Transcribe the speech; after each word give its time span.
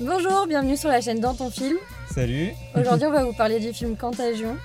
Bonjour, 0.00 0.46
bienvenue 0.46 0.76
sur 0.76 0.88
la 0.88 1.00
chaîne 1.00 1.20
Dans 1.20 1.34
ton 1.34 1.50
film. 1.50 1.76
Salut. 2.14 2.50
Aujourd'hui, 2.74 3.06
on 3.06 3.10
va 3.12 3.24
vous 3.26 3.32
parler 3.32 3.58
du 3.60 3.72
film 3.72 3.96
Contagion. 3.96 4.56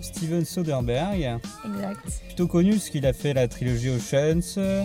Steven 0.00 0.44
Soderbergh, 0.44 1.38
Exact. 1.64 2.00
plutôt 2.26 2.46
connu 2.46 2.72
parce 2.72 2.90
qu'il 2.90 3.06
a 3.06 3.12
fait 3.14 3.32
la 3.32 3.48
trilogie 3.48 3.88
Oceans, 3.88 4.58
euh, 4.58 4.82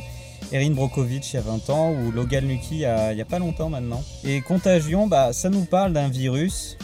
Erin 0.54 0.72
Brockovich 0.72 1.34
il 1.34 1.36
y 1.36 1.40
a 1.40 1.42
20 1.42 1.70
ans 1.72 1.92
ou 1.92 2.12
Logan 2.12 2.48
Lucky 2.48 2.68
il 2.76 2.78
y 2.80 2.86
a, 2.86 3.12
il 3.12 3.18
y 3.18 3.22
a 3.22 3.26
pas 3.26 3.40
longtemps 3.40 3.70
maintenant. 3.70 4.02
Et 4.24 4.40
Contagion, 4.42 5.08
bah, 5.08 5.34
ça 5.34 5.50
nous 5.50 5.66
parle 5.66 5.92
d'un 5.92 6.08
virus 6.08 6.78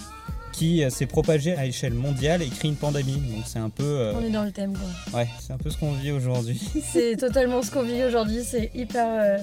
qui 0.56 0.84
euh, 0.84 0.90
s'est 0.90 1.06
propagé 1.06 1.56
à 1.56 1.66
échelle 1.66 1.94
mondiale 1.94 2.42
et 2.42 2.48
crée 2.48 2.68
une 2.70 2.76
pandémie. 2.78 3.14
Donc 3.18 3.44
c'est 3.46 3.60
un 3.60 3.70
peu, 3.70 3.84
euh, 3.84 4.14
On 4.20 4.24
est 4.24 4.30
dans 4.30 4.44
le 4.44 4.52
thème, 4.52 4.74
quoi. 4.74 5.20
ouais, 5.20 5.28
c'est 5.40 5.52
un 5.54 5.58
peu 5.58 5.70
ce 5.70 5.78
qu'on 5.78 5.92
vit 5.94 6.12
aujourd'hui. 6.12 6.62
C'est 6.94 7.18
totalement 7.18 7.62
ce 7.62 7.72
qu'on 7.72 7.84
vit 7.84 8.04
aujourd'hui, 8.04 8.42
c'est 8.44 8.72
hyper, 8.74 9.06
euh, 9.08 9.38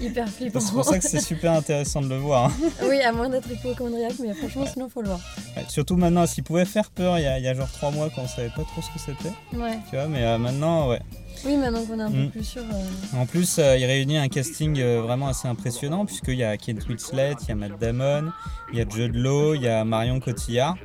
hyper 0.00 0.28
flippant. 0.28 0.60
C'est 0.60 0.72
pour 0.72 0.84
ça 0.84 0.98
que 0.98 1.04
c'est 1.08 1.20
super 1.20 1.52
intéressant 1.52 2.00
de 2.00 2.08
le 2.08 2.16
voir. 2.16 2.46
hein. 2.46 2.52
oui, 2.88 3.00
à 3.02 3.12
moins 3.12 3.28
d'être 3.28 3.50
hypochondriaque, 3.50 4.14
mais 4.20 4.32
franchement, 4.34 4.64
sinon, 4.72 4.88
faut 4.88 5.02
le 5.02 5.08
voir. 5.08 5.20
Ouais, 5.56 5.64
surtout 5.68 5.96
maintenant, 5.96 6.26
s'il 6.26 6.44
pouvait 6.44 6.64
faire 6.64 6.90
peur 6.90 7.18
il 7.18 7.22
y, 7.22 7.26
a, 7.26 7.38
il 7.38 7.44
y 7.44 7.48
a 7.48 7.54
genre 7.54 7.70
3 7.70 7.90
mois 7.90 8.08
quand 8.14 8.22
on 8.22 8.28
savait 8.28 8.48
pas 8.48 8.62
trop 8.62 8.80
ce 8.82 8.88
que 8.88 8.98
c'était. 8.98 9.34
Ouais. 9.56 9.78
Tu 9.90 9.96
vois, 9.96 10.06
mais 10.08 10.22
euh, 10.22 10.38
maintenant, 10.38 10.88
ouais. 10.88 11.00
Oui, 11.44 11.56
maintenant 11.56 11.84
qu'on 11.84 11.98
est 11.98 12.02
un 12.02 12.08
Mm. 12.10 12.24
peu 12.26 12.30
plus 12.30 12.44
sûr. 12.44 12.62
euh, 12.62 13.16
En 13.20 13.26
plus, 13.26 13.58
euh, 13.58 13.76
il 13.76 13.84
réunit 13.84 14.16
un 14.18 14.28
casting 14.28 14.78
euh, 14.80 15.02
vraiment 15.02 15.28
assez 15.28 15.46
impressionnant, 15.48 16.06
puisqu'il 16.06 16.36
y 16.36 16.44
a 16.44 16.56
Kate 16.56 16.86
Winslet, 16.88 17.34
il 17.42 17.48
y 17.48 17.52
a 17.52 17.54
Matt 17.54 17.78
Damon, 17.80 18.30
il 18.72 18.78
y 18.78 18.82
a 18.82 18.88
Jude 18.88 19.14
Law, 19.14 19.54
il 19.54 19.62
y 19.62 19.68
a 19.68 19.84
Marion 19.84 20.20
Cotillard. 20.20 20.76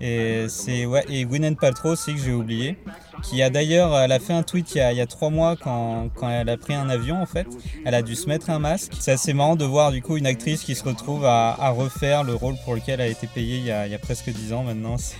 Et 0.00 0.46
c'est 0.48 0.86
ouais, 0.86 1.04
et 1.08 1.24
Gwyneth 1.24 1.58
Paltrow 1.58 1.90
aussi 1.90 2.14
que 2.14 2.20
j'ai 2.20 2.32
oublié, 2.32 2.78
qui 3.24 3.42
a 3.42 3.50
d'ailleurs, 3.50 3.98
elle 3.98 4.12
a 4.12 4.20
fait 4.20 4.32
un 4.32 4.44
tweet 4.44 4.72
il 4.76 4.78
y 4.78 4.80
a, 4.80 4.92
il 4.92 4.98
y 4.98 5.00
a 5.00 5.06
trois 5.08 5.28
mois 5.28 5.56
quand, 5.56 6.08
quand 6.14 6.30
elle 6.30 6.48
a 6.48 6.56
pris 6.56 6.74
un 6.74 6.88
avion 6.88 7.20
en 7.20 7.26
fait, 7.26 7.48
elle 7.84 7.94
a 7.96 8.02
dû 8.02 8.14
se 8.14 8.28
mettre 8.28 8.48
un 8.50 8.60
masque. 8.60 8.92
C'est 9.00 9.10
assez 9.10 9.32
marrant 9.32 9.56
de 9.56 9.64
voir 9.64 9.90
du 9.90 10.00
coup 10.00 10.16
une 10.16 10.26
actrice 10.26 10.62
qui 10.62 10.76
se 10.76 10.84
retrouve 10.84 11.24
à, 11.24 11.50
à 11.60 11.70
refaire 11.70 12.22
le 12.22 12.34
rôle 12.36 12.54
pour 12.64 12.76
lequel 12.76 13.00
elle 13.00 13.08
a 13.08 13.10
été 13.10 13.26
payée 13.26 13.56
il 13.58 13.64
y 13.64 13.72
a, 13.72 13.86
il 13.86 13.92
y 13.92 13.94
a 13.96 13.98
presque 13.98 14.30
dix 14.30 14.52
ans 14.52 14.62
maintenant. 14.62 14.98
C'est- 14.98 15.16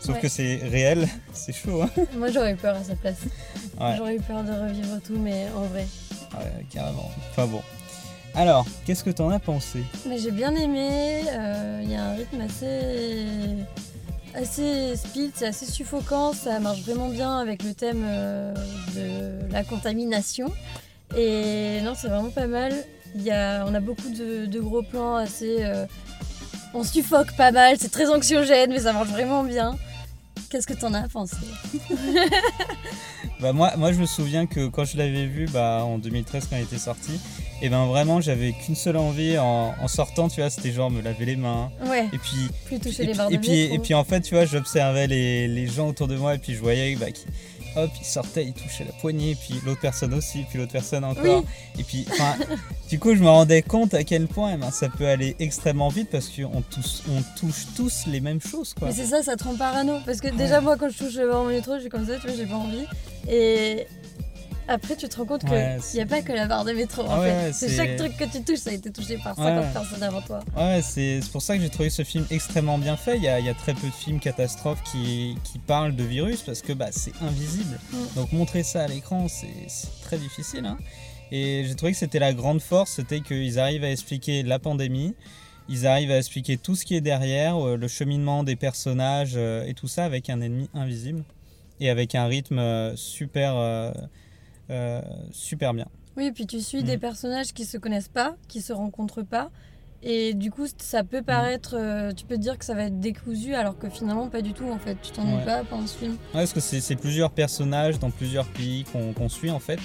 Sauf 0.00 0.14
Ouais. 0.14 0.20
que 0.20 0.28
c'est 0.28 0.56
réel, 0.56 1.08
c'est 1.32 1.52
chaud. 1.52 1.82
Hein 1.82 1.90
Moi, 2.16 2.30
j'aurais 2.30 2.52
eu 2.52 2.56
peur 2.56 2.76
à 2.76 2.84
sa 2.84 2.94
place. 2.94 3.16
Ouais. 3.80 3.94
J'aurais 3.96 4.16
eu 4.16 4.20
peur 4.20 4.42
de 4.44 4.52
revivre 4.52 5.00
tout, 5.06 5.18
mais 5.18 5.46
en 5.56 5.62
vrai. 5.62 5.86
Ouais, 6.34 6.64
carrément. 6.72 7.10
Enfin 7.30 7.46
bon. 7.46 7.62
Alors, 8.34 8.66
qu'est-ce 8.84 9.02
que 9.02 9.10
t'en 9.10 9.30
as 9.30 9.38
pensé? 9.40 9.82
Mais 10.06 10.18
j'ai 10.18 10.30
bien 10.30 10.54
aimé. 10.54 11.22
euh, 11.30 11.80
Il 11.82 11.90
y 11.90 11.96
a 11.96 12.04
un 12.04 12.14
rythme 12.14 12.40
assez, 12.42 13.26
assez 14.34 14.96
speed, 14.96 15.32
c'est 15.34 15.46
assez 15.48 15.66
suffocant. 15.66 16.32
Ça 16.32 16.60
marche 16.60 16.80
vraiment 16.82 17.08
bien 17.08 17.38
avec 17.38 17.62
le 17.64 17.74
thème 17.74 18.04
euh, 18.06 18.54
de 18.94 19.52
la 19.52 19.64
contamination. 19.64 20.52
Et 21.16 21.80
non, 21.82 21.94
c'est 21.96 22.08
vraiment 22.08 22.30
pas 22.30 22.46
mal. 22.46 22.72
Il 23.16 23.22
y 23.22 23.30
a, 23.30 23.64
on 23.66 23.74
a 23.74 23.80
beaucoup 23.80 24.10
de, 24.10 24.46
de 24.46 24.60
gros 24.60 24.82
plans 24.82 25.16
assez. 25.16 25.56
euh, 25.64 25.86
on 26.74 26.84
suffoque 26.84 27.32
pas 27.34 27.50
mal, 27.50 27.76
c'est 27.80 27.90
très 27.90 28.08
anxiogène, 28.10 28.70
mais 28.70 28.80
ça 28.80 28.92
marche 28.92 29.08
vraiment 29.08 29.42
bien. 29.42 29.74
Qu'est-ce 30.50 30.66
que 30.66 30.74
t'en 30.74 30.94
as 30.94 31.08
pensé 31.08 31.36
Bah 33.40 33.52
moi, 33.52 33.76
moi 33.76 33.92
je 33.92 34.00
me 34.00 34.06
souviens 34.06 34.46
que 34.46 34.66
quand 34.68 34.84
je 34.84 34.96
l'avais 34.96 35.26
vu 35.26 35.46
bah, 35.52 35.82
en 35.84 35.98
2013 35.98 36.48
quand 36.50 36.56
il 36.56 36.62
était 36.62 36.78
sorti, 36.78 37.20
et 37.62 37.68
ben 37.68 37.86
vraiment 37.86 38.20
j'avais 38.20 38.52
qu'une 38.52 38.74
seule 38.74 38.96
envie 38.96 39.38
en, 39.38 39.74
en 39.80 39.88
sortant, 39.88 40.28
tu 40.28 40.40
vois, 40.40 40.50
c'était 40.50 40.72
genre 40.72 40.90
me 40.90 41.00
laver 41.02 41.24
les 41.24 41.36
mains. 41.36 41.70
Ouais, 41.86 42.06
Et 42.12 42.18
puis, 42.18 42.48
plus 42.64 42.80
toucher 42.80 43.04
et 43.04 43.06
les 43.06 43.12
puis, 43.12 43.18
barres 43.18 43.28
de 43.30 43.34
et 43.34 43.38
puis, 43.38 43.60
et 43.74 43.78
puis 43.78 43.94
en 43.94 44.02
fait, 44.04 44.22
tu 44.22 44.34
vois, 44.34 44.44
j'observais 44.44 45.06
les, 45.06 45.46
les 45.46 45.66
gens 45.68 45.88
autour 45.88 46.08
de 46.08 46.16
moi 46.16 46.34
et 46.34 46.38
puis 46.38 46.54
je 46.54 46.60
voyais 46.60 46.96
bah, 46.96 47.06
hop, 47.76 47.90
ils 48.00 48.04
sortaient, 48.04 48.44
ils 48.44 48.52
touchaient 48.52 48.84
la 48.84 48.92
poignée, 48.92 49.34
puis 49.34 49.60
l'autre 49.64 49.80
personne 49.80 50.14
aussi, 50.14 50.44
puis 50.48 50.58
l'autre 50.58 50.72
personne 50.72 51.04
encore. 51.04 51.42
Oui. 51.44 51.80
Et 51.80 51.84
puis, 51.84 52.06
enfin, 52.10 52.34
du 52.88 52.98
coup, 52.98 53.14
je 53.14 53.20
me 53.20 53.28
rendais 53.28 53.62
compte 53.62 53.94
à 53.94 54.04
quel 54.04 54.26
point 54.26 54.52
eh 54.54 54.56
ben, 54.56 54.70
ça 54.70 54.88
peut 54.88 55.06
aller 55.06 55.36
extrêmement 55.38 55.88
vite 55.88 56.08
parce 56.10 56.28
qu'on 56.28 56.62
touche, 56.62 57.02
on 57.10 57.22
touche 57.38 57.66
tous 57.76 58.06
les 58.06 58.20
mêmes 58.20 58.40
choses, 58.40 58.74
quoi. 58.74 58.88
Mais 58.88 58.94
c'est 58.94 59.06
ça, 59.06 59.22
ça 59.22 59.36
te 59.36 59.44
rend 59.44 59.56
parano. 59.56 59.98
Parce 60.04 60.20
que 60.20 60.28
déjà, 60.28 60.60
moi, 60.60 60.76
quand 60.76 60.88
je 60.88 60.98
touche 60.98 61.14
le 61.14 61.28
bord 61.28 61.44
métro, 61.44 61.74
je 61.76 61.82
suis 61.82 61.90
comme 61.90 62.06
ça, 62.06 62.16
tu 62.16 62.26
vois, 62.26 62.36
j'ai 62.36 62.46
pas 62.46 62.56
envie. 62.56 62.86
Et 63.30 63.86
après, 64.68 64.94
tu 64.96 65.08
te 65.08 65.16
rends 65.16 65.24
compte 65.24 65.44
qu'il 65.44 65.78
n'y 65.94 66.00
a 66.00 66.06
pas 66.06 66.22
que 66.22 66.32
la 66.32 66.46
barre 66.46 66.64
de 66.64 66.72
métro, 66.72 67.02
en 67.02 67.20
ouais, 67.20 67.30
fait. 67.30 67.52
C'est 67.52 67.68
chaque 67.74 67.96
truc 67.96 68.16
que 68.16 68.24
tu 68.24 68.42
touches, 68.44 68.58
ça 68.58 68.70
a 68.70 68.74
été 68.74 68.90
touché 68.92 69.16
par 69.16 69.34
50 69.34 69.64
Ouais. 69.64 69.72
personnes 69.72 70.02
avant 70.02 70.20
toi. 70.20 70.40
Ouais, 70.56 70.80
c'est 70.82 71.20
pour 71.32 71.42
ça 71.42 71.56
que 71.56 71.62
j'ai 71.62 71.70
trouvé 71.70 71.90
ce 71.90 72.04
film 72.04 72.24
extrêmement 72.30 72.78
bien 72.78 72.96
fait. 72.96 73.16
Il 73.16 73.22
y 73.22 73.28
a, 73.28 73.40
il 73.40 73.46
y 73.46 73.48
a 73.48 73.54
très 73.54 73.74
peu 73.74 73.86
de 73.86 73.92
films 73.92 74.20
catastrophes 74.20 74.82
qui, 74.84 75.36
qui 75.44 75.58
parlent 75.58 75.96
de 75.96 76.04
virus 76.04 76.42
parce 76.42 76.60
que 76.62 76.72
bah, 76.72 76.88
c'est 76.92 77.12
invisible. 77.22 77.78
Mm. 77.92 77.96
Donc 78.16 78.32
montrer 78.32 78.62
ça 78.62 78.84
à 78.84 78.86
l'écran, 78.88 79.26
c'est 79.28 79.46
c'est 79.68 79.88
très 80.02 80.18
difficile. 80.18 80.64
hein. 80.66 80.78
Et 81.32 81.64
j'ai 81.66 81.74
trouvé 81.74 81.92
que 81.92 81.98
c'était 81.98 82.18
la 82.18 82.32
grande 82.32 82.60
force, 82.62 82.92
c'était 82.92 83.20
qu'ils 83.20 83.58
arrivent 83.58 83.84
à 83.84 83.90
expliquer 83.90 84.42
la 84.42 84.58
pandémie, 84.58 85.14
ils 85.68 85.86
arrivent 85.86 86.10
à 86.10 86.16
expliquer 86.18 86.56
tout 86.56 86.74
ce 86.74 86.86
qui 86.86 86.94
est 86.96 87.02
derrière, 87.02 87.56
euh, 87.58 87.76
le 87.76 87.86
cheminement 87.88 88.44
des 88.44 88.56
personnages 88.56 89.34
euh, 89.36 89.66
et 89.66 89.74
tout 89.74 89.88
ça 89.88 90.04
avec 90.06 90.30
un 90.30 90.40
ennemi 90.40 90.70
invisible 90.72 91.24
et 91.80 91.90
avec 91.90 92.14
un 92.14 92.24
rythme 92.26 92.58
euh, 92.58 92.96
super, 92.96 93.52
euh, 94.70 95.00
super 95.32 95.74
bien. 95.74 95.86
Oui, 96.16 96.26
et 96.26 96.32
puis 96.32 96.46
tu 96.46 96.60
suis 96.60 96.80
Mm. 96.82 96.86
des 96.86 96.98
personnages 96.98 97.52
qui 97.52 97.64
se 97.64 97.78
connaissent 97.78 98.08
pas, 98.08 98.34
qui 98.48 98.60
se 98.60 98.72
rencontrent 98.72 99.22
pas. 99.22 99.50
Et 100.02 100.34
du 100.34 100.50
coup, 100.52 100.66
ça 100.78 101.02
peut 101.02 101.22
paraître. 101.22 101.74
euh, 101.76 102.12
tu 102.12 102.24
peux 102.24 102.36
te 102.36 102.40
dire 102.40 102.56
que 102.56 102.64
ça 102.64 102.74
va 102.74 102.84
être 102.84 103.00
décousu, 103.00 103.54
alors 103.54 103.76
que 103.78 103.88
finalement, 103.88 104.28
pas 104.28 104.42
du 104.42 104.52
tout, 104.52 104.68
en 104.70 104.78
fait. 104.78 104.96
Tu 105.02 105.10
t'ennuies 105.10 105.34
Ouais. 105.38 105.44
pas 105.44 105.64
pendant 105.64 105.86
ce 105.88 105.96
film. 105.98 106.12
Ouais, 106.12 106.18
parce 106.46 106.52
que 106.52 106.60
c'est 106.60 106.94
plusieurs 106.96 107.30
personnages 107.30 107.98
dans 107.98 108.10
plusieurs 108.10 108.46
pays 108.46 108.84
qu'on 108.84 109.28
suit 109.28 109.50
en 109.50 109.58
fait 109.58 109.80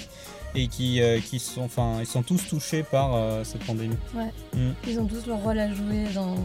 et 0.54 0.68
qui, 0.68 1.00
euh, 1.02 1.18
qui 1.20 1.40
sont, 1.40 1.62
enfin, 1.62 1.96
ils 2.00 2.06
sont 2.06 2.22
tous 2.22 2.46
touchés 2.48 2.84
par 2.84 3.14
euh, 3.16 3.42
cette 3.42 3.64
pandémie. 3.64 3.96
Ils 4.86 5.00
ont 5.00 5.06
tous 5.06 5.26
leur 5.26 5.38
rôle 5.42 5.58
à 5.58 5.72
jouer 5.72 6.04
dans, 6.14 6.36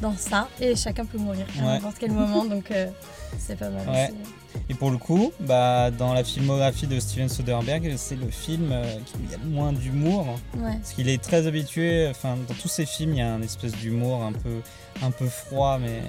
dans 0.00 0.16
ça. 0.16 0.48
Et 0.58 0.74
chacun 0.74 1.04
peut 1.04 1.18
mourir 1.18 1.44
à 1.58 1.60
Ouais. 1.60 1.66
n'importe 1.74 1.96
quel 1.98 2.12
moment, 2.12 2.46
donc 2.46 2.72
c'est 3.38 3.56
pas 3.58 3.68
mal 3.68 3.86
Ouais. 3.90 4.10
Et 4.68 4.74
pour 4.74 4.90
le 4.90 4.98
coup, 4.98 5.32
bah, 5.40 5.90
dans 5.90 6.12
la 6.14 6.24
filmographie 6.24 6.86
de 6.86 6.98
Steven 7.00 7.28
Soderbergh, 7.28 7.94
c'est 7.96 8.16
le 8.16 8.28
film 8.30 8.70
euh, 8.72 8.84
qui 9.06 9.14
il 9.24 9.30
y 9.30 9.34
a 9.34 9.38
le 9.42 9.50
moins 9.50 9.72
d'humour 9.72 10.26
Ouais. 10.56 10.72
parce 10.80 10.92
qu'il 10.92 11.08
est 11.08 11.22
très 11.22 11.46
habitué. 11.46 12.08
Enfin, 12.10 12.36
dans 12.48 12.54
tous 12.54 12.68
ses 12.68 12.86
films, 12.86 13.12
il 13.12 13.18
y 13.18 13.22
a 13.22 13.32
un 13.32 13.42
espèce 13.42 13.72
d'humour 13.72 14.22
un 14.22 14.32
peu, 14.32 14.60
un 15.02 15.10
peu 15.10 15.26
froid, 15.26 15.78
mais 15.80 16.02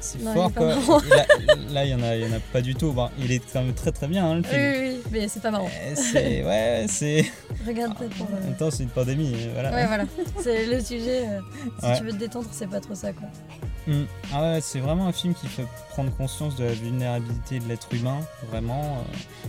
c'est 0.00 0.20
fort 0.20 0.52
quoi. 0.52 0.74
là, 1.08 1.24
là, 1.70 1.84
il 1.84 1.90
y 1.90 1.94
en 1.94 2.02
a, 2.02 2.14
il 2.16 2.22
y 2.22 2.26
en 2.32 2.36
a 2.36 2.40
pas 2.52 2.60
du 2.60 2.74
tout. 2.74 2.92
Bon, 2.92 3.08
il 3.18 3.32
est 3.32 3.42
quand 3.52 3.62
même 3.62 3.74
très 3.74 3.92
très 3.92 4.06
bien 4.06 4.24
hein, 4.26 4.34
le 4.36 4.40
Oui, 4.42 4.48
film. 4.48 4.62
oui, 4.62 4.88
oui, 4.96 5.02
mais 5.12 5.28
c'est 5.28 5.40
pas 5.42 5.50
marrant. 5.50 5.68
Eh, 5.90 5.96
C'est 5.96 6.44
ouais, 6.46 6.86
c'est. 6.88 7.24
Regarde 7.66 7.96
peut-être 7.98 8.14
pour. 8.16 8.26
En 8.26 8.36
euh, 8.36 8.44
même 8.44 8.56
temps, 8.56 8.70
c'est 8.70 8.84
une 8.84 8.88
pandémie. 8.90 9.32
euh, 9.34 9.50
Voilà. 9.54 9.70
Ouais, 9.72 9.86
voilà. 9.86 10.04
C'est 10.42 10.66
le 10.66 10.80
sujet. 10.80 11.26
euh, 11.26 11.40
si 11.80 11.86
Ouais. 11.86 11.98
tu 11.98 12.04
veux 12.04 12.12
te 12.12 12.16
détendre, 12.18 12.46
c'est 12.52 12.68
pas 12.68 12.80
trop 12.80 12.94
ça, 12.94 13.12
quoi. 13.12 13.28
Mm. 13.86 14.04
Ah 14.34 14.42
ouais, 14.42 14.58
c'est 14.60 14.80
vraiment 14.80 15.06
un 15.06 15.12
film 15.12 15.34
qui 15.34 15.46
fait 15.46 15.64
prendre 15.90 16.14
conscience 16.16 16.54
de 16.56 16.64
la 16.64 16.72
vulnérabilité 16.72 17.58
de 17.58 17.68
humain, 17.92 18.18
vraiment. 18.50 19.04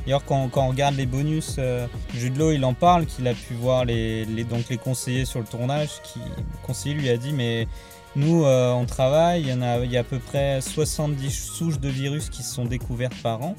D'ailleurs, 0.05 0.23
quand, 0.25 0.49
quand 0.49 0.65
on 0.65 0.69
regarde 0.69 0.95
les 0.95 1.05
bonus, 1.05 1.55
euh, 1.59 1.87
Jude 2.13 2.37
Law, 2.37 2.51
il 2.51 2.63
en 2.65 2.73
parle, 2.73 3.05
qu'il 3.05 3.27
a 3.27 3.33
pu 3.33 3.53
voir 3.53 3.85
les, 3.85 4.25
les, 4.25 4.43
donc 4.43 4.69
les 4.69 4.77
conseillers 4.77 5.25
sur 5.25 5.39
le 5.39 5.45
tournage, 5.45 5.89
qui, 6.03 6.19
le 6.19 6.65
conseiller 6.65 6.95
lui 6.95 7.09
a 7.09 7.17
dit, 7.17 7.31
mais 7.33 7.67
nous, 8.15 8.43
euh, 8.45 8.71
on 8.73 8.85
travaille, 8.85 9.41
il 9.41 9.47
y, 9.49 9.53
en 9.53 9.61
a, 9.61 9.79
il 9.79 9.91
y 9.91 9.97
a 9.97 10.01
à 10.01 10.03
peu 10.03 10.19
près 10.19 10.61
70 10.61 11.29
souches 11.31 11.79
de 11.79 11.89
virus 11.89 12.29
qui 12.29 12.43
sont 12.43 12.65
découvertes 12.65 13.21
par 13.21 13.41
an. 13.41 13.55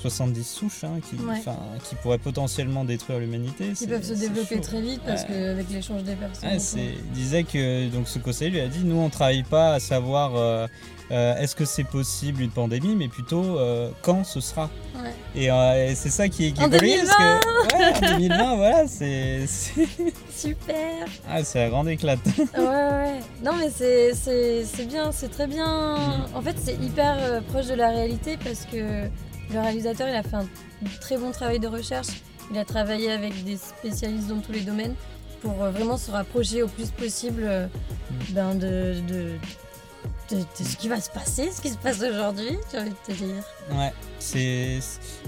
70 0.00 0.44
souches 0.44 0.84
hein, 0.84 0.98
qui, 1.06 1.16
Ouais. 1.16 1.34
enfin, 1.38 1.58
qui 1.86 1.94
pourraient 1.96 2.16
potentiellement 2.16 2.84
détruire 2.86 3.18
l'humanité. 3.18 3.72
Qui 3.76 3.86
peuvent 3.86 4.02
se 4.02 4.14
développer 4.14 4.54
chaud. 4.56 4.62
très 4.62 4.80
vite 4.80 5.02
parce 5.06 5.24
Ouais. 5.24 5.28
qu'avec 5.28 5.68
l'échange 5.68 6.04
des 6.04 6.14
personnes. 6.14 6.48
Ouais, 6.48 6.94
il 7.04 7.10
disait 7.12 7.44
que 7.44 7.88
donc 7.90 8.08
ce 8.08 8.18
conseiller 8.18 8.50
lui 8.50 8.60
a 8.60 8.68
dit 8.68 8.80
nous 8.82 8.96
on 8.96 9.10
travaille 9.10 9.42
pas 9.42 9.74
à 9.74 9.78
savoir 9.78 10.36
euh, 10.36 10.66
euh, 11.10 11.36
est-ce 11.38 11.54
que 11.56 11.64
c'est 11.64 11.84
possible 11.84 12.42
une 12.42 12.50
pandémie 12.50 12.94
mais 12.96 13.08
plutôt 13.08 13.58
euh, 13.58 13.90
quand 14.02 14.24
ce 14.24 14.40
sera 14.40 14.70
Ouais. 15.02 15.14
et, 15.34 15.50
euh, 15.50 15.90
et 15.90 15.94
c'est 15.94 16.10
ça 16.10 16.28
qui 16.28 16.46
est, 16.48 16.52
qui 16.52 16.62
En 16.62 16.70
joli, 16.70 16.94
parce 16.98 17.16
que 17.16 17.76
ouais, 17.76 18.12
en 18.12 18.16
2020 18.18 18.56
voilà 18.56 18.86
c'est 18.86 19.46
Super 20.30 21.06
ah, 21.28 21.42
c'est 21.44 21.58
la 21.60 21.68
grande 21.70 21.88
éclate 21.88 22.18
Ouais, 22.56 22.64
ouais. 22.64 23.20
Non, 23.42 23.52
mais 23.58 23.70
c'est- 23.70 24.86
bien, 24.86 25.12
c'est 25.12 25.28
très 25.28 25.46
bien. 25.46 25.96
Mm. 25.96 26.26
En 26.36 26.42
fait, 26.42 26.56
c'est 26.62 26.74
hyper 26.74 27.42
proche 27.48 27.66
de 27.66 27.74
la 27.74 27.88
réalité 27.90 28.36
parce 28.42 28.64
que 28.66 28.76
le 29.52 29.60
réalisateur, 29.60 30.08
il 30.08 30.14
a 30.14 30.22
fait 30.22 30.36
un 30.36 30.46
très 31.00 31.16
bon 31.16 31.30
travail 31.30 31.58
de 31.60 31.66
recherche. 31.68 32.08
Il 32.50 32.58
a 32.58 32.64
travaillé 32.64 33.10
avec 33.12 33.44
des 33.44 33.56
spécialistes 33.56 34.28
dans 34.28 34.40
tous 34.40 34.52
les 34.52 34.60
domaines 34.62 34.94
pour 35.42 35.52
vraiment 35.52 35.96
se 35.96 36.10
rapprocher 36.10 36.62
au 36.62 36.68
plus 36.68 36.90
possible 36.90 37.42
Mm. 38.10 38.32
ben, 38.34 38.54
de, 38.54 38.94
de, 39.08 39.32
de, 40.34 40.44
ce 40.54 40.76
qui 40.76 40.88
va 40.88 41.00
se 41.00 41.10
passer, 41.10 41.50
ce 41.50 41.60
qui 41.60 41.70
se 41.70 41.78
passe 41.78 42.00
aujourd'hui, 42.00 42.58
j'ai 42.72 42.78
envie 42.78 42.90
de 42.90 42.94
te 43.06 43.12
dire. 43.12 43.42
ouais 43.72 43.92
c'est 44.18 44.78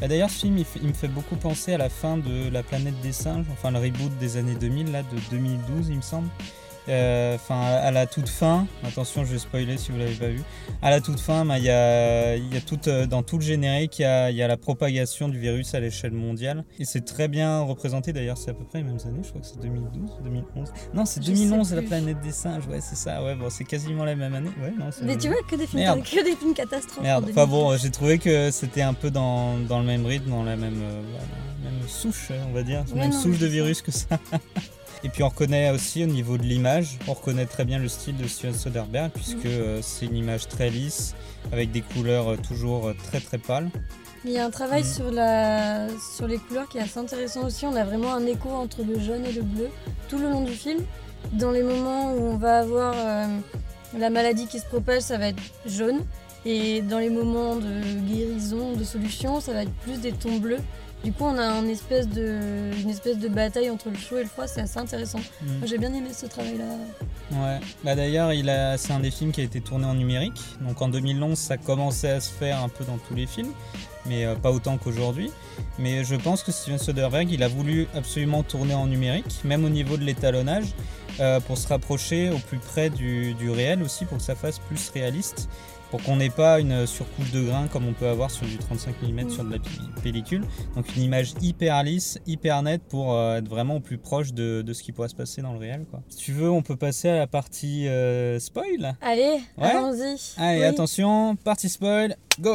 bah, 0.00 0.08
d'ailleurs 0.08 0.30
ce 0.30 0.40
film 0.40 0.58
il, 0.58 0.66
il 0.82 0.88
me 0.88 0.92
fait 0.92 1.08
beaucoup 1.08 1.36
penser 1.36 1.72
à 1.72 1.78
la 1.78 1.88
fin 1.88 2.16
de 2.18 2.50
la 2.50 2.62
planète 2.62 3.00
des 3.00 3.12
singes 3.12 3.46
enfin 3.52 3.70
le 3.70 3.78
reboot 3.78 4.16
des 4.18 4.36
années 4.36 4.54
2000 4.54 4.92
là 4.92 5.02
de 5.02 5.18
2012 5.30 5.88
il 5.88 5.96
me 5.96 6.02
semble 6.02 6.28
Enfin, 6.88 7.60
à 7.60 7.90
la 7.90 8.06
toute 8.06 8.28
fin, 8.28 8.66
attention, 8.84 9.24
je 9.24 9.32
vais 9.32 9.38
spoiler 9.38 9.78
si 9.78 9.92
vous 9.92 9.98
l'avez 9.98 10.14
pas 10.14 10.28
vu. 10.28 10.42
À 10.82 10.90
la 10.90 11.00
toute 11.00 11.20
fin, 11.20 11.44
bah, 11.44 11.58
il 11.58 11.64
y 11.64 11.70
a, 11.70 12.36
il 12.36 12.52
y 12.52 12.56
a 12.56 12.60
tout, 12.60 12.78
euh, 12.88 13.06
dans 13.06 13.22
tout 13.22 13.38
le 13.38 13.44
générique, 13.44 13.98
il 13.98 14.02
y 14.02 14.04
a, 14.04 14.30
il 14.30 14.36
y 14.36 14.42
a 14.42 14.48
la 14.48 14.56
propagation 14.56 15.28
du 15.28 15.38
virus 15.38 15.74
à 15.74 15.80
l'échelle 15.80 16.12
mondiale. 16.12 16.64
Et 16.80 16.84
c'est 16.84 17.02
très 17.04 17.28
bien 17.28 17.60
représenté. 17.60 18.12
D'ailleurs, 18.12 18.36
c'est 18.36 18.50
à 18.50 18.54
peu 18.54 18.64
près 18.64 18.78
les 18.78 18.84
mêmes 18.84 18.98
années. 19.06 19.20
Je 19.22 19.28
crois 19.28 19.40
que 19.40 19.46
c'est 19.46 19.60
2012, 19.60 20.10
2011. 20.24 20.72
Non, 20.94 21.04
c'est 21.04 21.22
Je 21.24 21.30
2011, 21.32 21.68
sais 21.68 21.76
la 21.76 21.82
planète 21.82 22.20
des 22.20 22.32
singes. 22.32 22.66
Ouais, 22.66 22.80
c'est 22.80 22.96
ça. 22.96 23.22
Ouais, 23.22 23.34
bon, 23.36 23.48
c'est 23.48 23.64
quasiment 23.64 24.04
la 24.04 24.16
même 24.16 24.34
année. 24.34 24.50
Ouais, 24.60 24.72
non. 24.78 24.86
c'est- 24.90 25.04
Mais 25.04 25.16
tu 25.16 25.28
vois, 25.28 25.36
que 25.48 25.56
des 25.56 25.66
films, 25.66 26.02
que 26.02 26.24
des 26.24 26.36
films 26.36 26.54
catastrophes. 26.54 27.02
Merde. 27.02 27.24
en 27.24 27.30
Enfin 27.30 27.46
2010. 27.46 27.50
bon, 27.50 27.76
j'ai 27.76 27.90
trouvé 27.90 28.18
que 28.18 28.50
c'était 28.50 28.82
un 28.82 28.94
peu 28.94 29.10
dans, 29.10 29.56
dans 29.58 29.78
le 29.78 29.84
même 29.86 30.04
rythme, 30.04 30.30
dans 30.30 30.42
la 30.42 30.56
même, 30.56 30.80
euh, 30.82 31.02
même 31.64 31.88
souche, 31.88 32.30
on 32.48 32.52
va 32.52 32.62
dire, 32.64 32.84
Ouais, 32.92 33.00
même 33.02 33.10
non, 33.10 33.20
souche 33.20 33.38
de 33.38 33.46
virus 33.46 33.82
que 33.82 33.92
ça. 33.92 34.06
Et 35.04 35.08
puis 35.08 35.22
on 35.24 35.28
reconnaît 35.28 35.70
aussi 35.70 36.04
au 36.04 36.06
niveau 36.06 36.38
de 36.38 36.44
l'image, 36.44 36.98
on 37.08 37.12
reconnaît 37.14 37.46
très 37.46 37.64
bien 37.64 37.78
le 37.78 37.88
style 37.88 38.16
de 38.16 38.26
Steven 38.28 38.54
Soderbergh 38.54 39.10
puisque 39.12 39.44
Mm. 39.44 39.48
euh, 39.48 39.78
c'est 39.82 40.06
une 40.06 40.16
image 40.16 40.46
très 40.48 40.70
lisse 40.70 41.14
avec 41.52 41.72
des 41.72 41.80
couleurs 41.80 42.32
euh, 42.32 42.36
toujours 42.36 42.86
euh, 42.88 42.96
très 43.10 43.20
très 43.20 43.38
pâles. 43.38 43.68
Il 44.24 44.30
y 44.30 44.38
a 44.38 44.44
un 44.46 44.50
travail 44.50 44.82
Mhm. 44.84 44.88
sur, 44.88 45.10
la... 45.10 45.88
sur 46.16 46.28
les 46.28 46.38
couleurs 46.38 46.68
qui 46.68 46.78
est 46.78 46.82
assez 46.82 46.98
intéressant 47.00 47.44
aussi. 47.46 47.66
On 47.66 47.74
a 47.74 47.82
vraiment 47.84 48.14
un 48.14 48.24
écho 48.26 48.50
entre 48.50 48.84
le 48.84 49.00
jaune 49.00 49.24
et 49.26 49.32
le 49.32 49.42
bleu 49.42 49.68
tout 50.08 50.18
le 50.18 50.30
long 50.30 50.42
du 50.42 50.52
film. 50.52 50.78
Dans 51.32 51.50
les 51.50 51.62
moments 51.64 52.12
où 52.12 52.20
on 52.28 52.36
va 52.36 52.58
avoir 52.60 52.94
euh, 52.96 53.26
la 53.98 54.10
maladie 54.10 54.46
qui 54.46 54.60
se 54.60 54.66
propage, 54.66 55.02
ça 55.02 55.18
va 55.18 55.28
être 55.28 55.42
jaune. 55.66 56.00
Et 56.44 56.82
dans 56.82 56.98
les 57.00 57.10
moments 57.10 57.56
de 57.56 57.80
guérison, 58.08 58.72
de 58.74 58.84
solution, 58.84 59.40
ça 59.40 59.52
va 59.52 59.62
être 59.62 59.72
plus 59.84 60.00
des 60.00 60.12
tons 60.12 60.38
bleus. 60.38 60.58
Du 61.04 61.12
coup, 61.12 61.24
on 61.24 61.36
a 61.36 61.44
un 61.44 61.66
espèce 61.66 62.08
de, 62.08 62.70
une 62.80 62.90
espèce 62.90 63.18
de 63.18 63.28
bataille 63.28 63.70
entre 63.70 63.90
le 63.90 63.96
chaud 63.96 64.18
et 64.18 64.22
le 64.22 64.28
froid. 64.28 64.46
C'est 64.46 64.60
assez 64.60 64.78
intéressant. 64.78 65.18
Mm. 65.18 65.58
Moi, 65.58 65.66
j'ai 65.66 65.78
bien 65.78 65.92
aimé 65.92 66.10
ce 66.12 66.26
travail-là. 66.26 66.64
Ouais. 67.32 67.60
Bah 67.82 67.94
d'ailleurs, 67.94 68.32
il 68.32 68.48
a, 68.48 68.78
c'est 68.78 68.92
un 68.92 69.00
des 69.00 69.10
films 69.10 69.32
qui 69.32 69.40
a 69.40 69.44
été 69.44 69.60
tourné 69.60 69.84
en 69.84 69.94
numérique. 69.94 70.40
Donc 70.60 70.80
en 70.80 70.88
2011, 70.88 71.36
ça 71.36 71.56
commençait 71.56 72.10
à 72.10 72.20
se 72.20 72.30
faire 72.30 72.62
un 72.62 72.68
peu 72.68 72.84
dans 72.84 72.98
tous 72.98 73.14
les 73.14 73.26
films, 73.26 73.52
mais 74.06 74.24
euh, 74.24 74.36
pas 74.36 74.52
autant 74.52 74.78
qu'aujourd'hui. 74.78 75.30
Mais 75.78 76.04
je 76.04 76.14
pense 76.14 76.44
que 76.44 76.52
Steven 76.52 76.78
Soderbergh, 76.78 77.30
il 77.32 77.42
a 77.42 77.48
voulu 77.48 77.88
absolument 77.96 78.42
tourner 78.44 78.74
en 78.74 78.86
numérique, 78.86 79.40
même 79.44 79.64
au 79.64 79.70
niveau 79.70 79.96
de 79.96 80.04
l'étalonnage, 80.04 80.66
euh, 81.20 81.40
pour 81.40 81.58
se 81.58 81.66
rapprocher 81.66 82.30
au 82.30 82.38
plus 82.38 82.58
près 82.58 82.90
du, 82.90 83.34
du 83.34 83.50
réel 83.50 83.82
aussi, 83.82 84.04
pour 84.04 84.18
que 84.18 84.24
ça 84.24 84.34
fasse 84.36 84.58
plus 84.58 84.90
réaliste, 84.90 85.48
pour 85.92 86.02
qu'on 86.02 86.16
n'ait 86.16 86.30
pas 86.30 86.58
une 86.58 86.86
surcouche 86.86 87.30
de 87.32 87.42
grains 87.42 87.68
comme 87.68 87.86
on 87.86 87.92
peut 87.92 88.08
avoir 88.08 88.30
sur 88.30 88.46
du 88.46 88.56
35 88.56 88.94
mm 89.02 89.28
sur 89.28 89.44
de 89.44 89.52
la 89.52 89.58
pellicule. 90.02 90.42
Donc 90.74 90.96
une 90.96 91.02
image 91.02 91.34
hyper 91.42 91.82
lisse, 91.82 92.18
hyper 92.26 92.62
nette 92.62 92.82
pour 92.88 93.12
euh, 93.12 93.36
être 93.36 93.46
vraiment 93.48 93.76
au 93.76 93.80
plus 93.80 93.98
proche 93.98 94.32
de, 94.32 94.62
de 94.62 94.72
ce 94.72 94.82
qui 94.82 94.90
pourrait 94.90 95.08
se 95.10 95.14
passer 95.14 95.42
dans 95.42 95.52
le 95.52 95.58
réel. 95.58 95.84
Quoi. 95.90 96.00
Si 96.08 96.16
tu 96.16 96.32
veux, 96.32 96.50
on 96.50 96.62
peut 96.62 96.76
passer 96.76 97.10
à 97.10 97.18
la 97.18 97.26
partie 97.26 97.86
euh, 97.88 98.38
spoil. 98.40 98.96
Allez, 99.02 99.38
Ouais. 99.58 99.64
allons-y. 99.70 100.16
Allez, 100.38 100.60
Oui. 100.60 100.64
attention, 100.64 101.36
partie 101.36 101.68
spoil, 101.68 102.16
go 102.40 102.54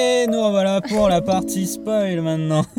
Et 0.00 0.26
nous 0.26 0.42
revoilà 0.42 0.80
pour 0.80 1.08
la 1.08 1.20
partie 1.20 1.66
spoil 1.66 2.20
maintenant. 2.22 2.64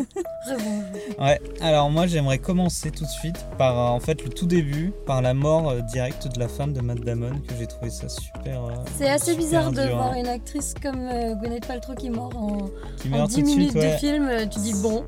Ouais, 1.19 1.39
alors 1.61 1.91
moi 1.91 2.07
j'aimerais 2.07 2.39
commencer 2.39 2.89
tout 2.89 3.03
de 3.03 3.09
suite 3.09 3.45
par 3.59 3.77
euh, 3.77 3.95
en 3.95 3.99
fait 3.99 4.23
le 4.23 4.29
tout 4.29 4.47
début, 4.47 4.91
par 5.05 5.21
la 5.21 5.35
mort 5.35 5.69
euh, 5.69 5.81
directe 5.81 6.33
de 6.33 6.39
la 6.39 6.47
femme 6.47 6.73
de 6.73 6.81
Matt 6.81 6.99
Damon, 7.01 7.33
que 7.47 7.53
j'ai 7.59 7.67
trouvé 7.67 7.91
ça 7.91 8.09
super. 8.09 8.63
euh, 8.65 8.71
C'est 8.97 9.07
assez 9.07 9.33
super 9.33 9.37
bizarre 9.37 9.71
de 9.71 9.81
voir 9.91 10.13
hein. 10.13 10.15
une 10.17 10.25
actrice 10.27 10.73
comme 10.81 11.07
euh, 11.11 11.35
Gwyneth 11.35 11.67
Paltrow 11.67 11.93
qui 11.93 12.09
meurt 12.09 12.33
en, 12.35 12.57
Qui 12.99 13.09
en 13.09 13.17
meurt 13.17 13.29
10 13.29 13.35
tout 13.35 13.41
de 13.41 13.45
minutes 13.45 13.69
suite, 13.69 13.83
ouais. 13.83 13.91
de 13.93 13.97
film. 13.97 14.29
Tu 14.49 14.59
dis 14.61 14.73
bon, 14.81 15.03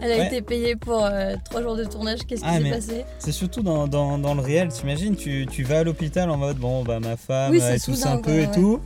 elle 0.00 0.12
a 0.12 0.16
Ouais. 0.18 0.26
été 0.28 0.42
payée 0.42 0.76
pour 0.76 1.08
3 1.46 1.62
jours 1.62 1.74
de 1.76 1.84
tournage, 1.84 2.20
qu'est-ce 2.28 2.42
qui 2.42 2.48
Ah, 2.48 2.58
s'est 2.60 2.70
passé? 2.70 3.04
C'est 3.18 3.32
surtout 3.32 3.62
dans, 3.64 3.88
dans, 3.88 4.16
dans 4.16 4.34
le 4.34 4.40
réel, 4.42 4.68
t'imagines, 4.68 5.16
tu, 5.16 5.46
tu 5.50 5.64
vas 5.64 5.80
à 5.80 5.82
l'hôpital 5.82 6.30
en 6.30 6.36
mode 6.36 6.58
bon 6.58 6.84
bah 6.84 7.00
ma 7.00 7.16
femme 7.16 7.50
Oui, 7.50 7.60
elle 7.60 7.80
tousse 7.80 8.06
un 8.06 8.18
peu 8.18 8.38
et 8.42 8.50
tout. 8.52 8.80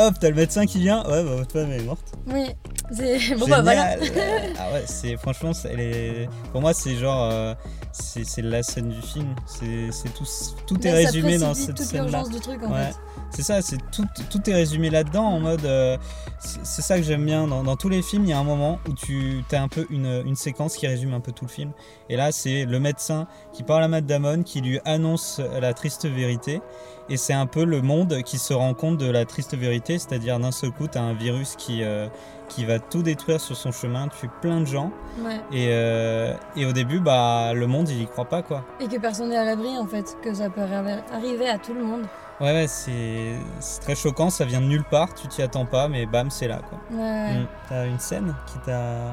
Hop, 0.00 0.14
t'as 0.18 0.30
le 0.30 0.34
médecin 0.34 0.64
qui 0.64 0.78
vient, 0.78 1.02
ouais 1.04 1.22
bah 1.22 1.34
votre 1.36 1.52
femme 1.52 1.70
est 1.72 1.82
morte. 1.82 2.14
Oui, 2.26 2.46
c'est. 2.90 3.34
Bon 3.36 3.46
bah 3.46 3.58
Génial. 3.58 3.98
voilà. 4.00 4.54
ah 4.58 4.72
ouais, 4.72 4.84
c'est 4.86 5.16
franchement, 5.18 5.52
est... 5.78 6.26
pour 6.52 6.62
moi 6.62 6.72
c'est 6.72 6.96
genre, 6.96 7.28
euh, 7.30 7.54
c'est 7.92 8.42
la 8.42 8.62
scène 8.62 8.88
du 8.88 9.00
film. 9.02 9.34
C'est 9.46 10.14
tout, 10.14 10.24
tout 10.66 10.86
est 10.86 10.92
résumé 10.92 11.38
dans 11.38 11.54
cette 11.54 11.78
scène-là. 11.78 12.22
Ouais. 12.68 12.90
C'est 13.30 13.42
ça, 13.42 13.62
c'est 13.62 13.78
tout, 13.92 14.04
tout 14.28 14.50
est 14.50 14.54
résumé 14.54 14.90
là-dedans 14.90 15.24
en 15.24 15.40
mode. 15.40 15.64
euh, 15.64 15.96
c'est 16.40 16.60
c'est 16.64 16.82
ça 16.82 16.96
que 16.96 17.04
j'aime 17.04 17.24
bien. 17.24 17.46
Dans, 17.46 17.62
dans 17.62 17.76
tous 17.76 17.88
les 17.88 18.02
films, 18.02 18.24
il 18.24 18.30
y 18.30 18.32
a 18.32 18.38
un 18.38 18.44
moment 18.44 18.80
où 18.88 18.92
tu 18.92 19.44
as 19.52 19.62
un 19.62 19.68
peu 19.68 19.86
une, 19.90 20.22
une 20.26 20.36
séquence 20.36 20.76
qui 20.76 20.86
résume 20.86 21.14
un 21.14 21.20
peu 21.20 21.30
tout 21.32 21.44
le 21.44 21.50
film. 21.50 21.72
Et 22.08 22.16
là, 22.16 22.32
c'est 22.32 22.64
le 22.64 22.80
médecin 22.80 23.28
qui 23.52 23.62
parle 23.62 23.84
à 23.84 23.88
Matt 23.88 24.06
Damon, 24.06 24.42
qui 24.42 24.60
lui 24.60 24.80
annonce 24.84 25.40
la 25.60 25.74
triste 25.74 26.06
vérité. 26.06 26.60
Et 27.08 27.16
c'est 27.16 27.32
un 27.34 27.46
peu 27.46 27.64
le 27.64 27.82
monde 27.82 28.22
qui 28.22 28.38
se 28.38 28.54
rend 28.54 28.72
compte 28.72 28.96
de 28.98 29.10
la 29.10 29.24
triste 29.24 29.56
vérité, 29.56 29.98
c'est-à-dire 29.98 30.38
d'un 30.38 30.52
seul 30.52 30.70
coup, 30.70 30.86
tu 30.86 30.96
as 30.96 31.02
un 31.02 31.12
virus 31.12 31.56
qui, 31.56 31.82
euh, 31.82 32.06
qui 32.48 32.64
va 32.64 32.78
tout 32.78 33.02
détruire 33.02 33.40
sur 33.40 33.56
son 33.56 33.72
chemin, 33.72 34.06
tuer 34.06 34.28
plein 34.40 34.60
de 34.60 34.66
gens. 34.66 34.92
Ouais. 35.20 35.40
Et, 35.50 35.68
euh, 35.70 36.32
et 36.56 36.66
au 36.66 36.72
début, 36.72 37.00
bah, 37.00 37.52
le 37.52 37.66
monde, 37.66 37.79
il 37.88 38.02
y 38.02 38.06
croit 38.06 38.24
pas, 38.24 38.42
quoi. 38.42 38.64
Et 38.80 38.88
que 38.88 38.98
personne 38.98 39.30
n'est 39.30 39.36
à 39.36 39.44
l'abri 39.44 39.76
en 39.78 39.86
fait, 39.86 40.16
que 40.22 40.32
ça 40.34 40.50
peut 40.50 40.60
arri- 40.60 41.02
arriver 41.12 41.48
à 41.48 41.58
tout 41.58 41.74
le 41.74 41.82
monde. 41.82 42.06
Ouais, 42.40 42.52
ouais, 42.52 42.66
c'est 42.66 43.34
très 43.82 43.94
choquant, 43.94 44.30
ça 44.30 44.44
vient 44.46 44.60
de 44.60 44.66
nulle 44.66 44.84
part, 44.84 45.12
tu 45.14 45.28
t'y 45.28 45.42
attends 45.42 45.66
pas, 45.66 45.88
mais 45.88 46.06
bam, 46.06 46.30
c'est 46.30 46.48
là, 46.48 46.60
quoi. 46.68 46.78
Ouais, 46.90 47.02
ouais. 47.02 47.34
Mm. 47.40 47.46
T'as 47.68 47.86
une 47.86 47.98
scène 47.98 48.34
qui 48.46 48.58
t'a 48.60 49.12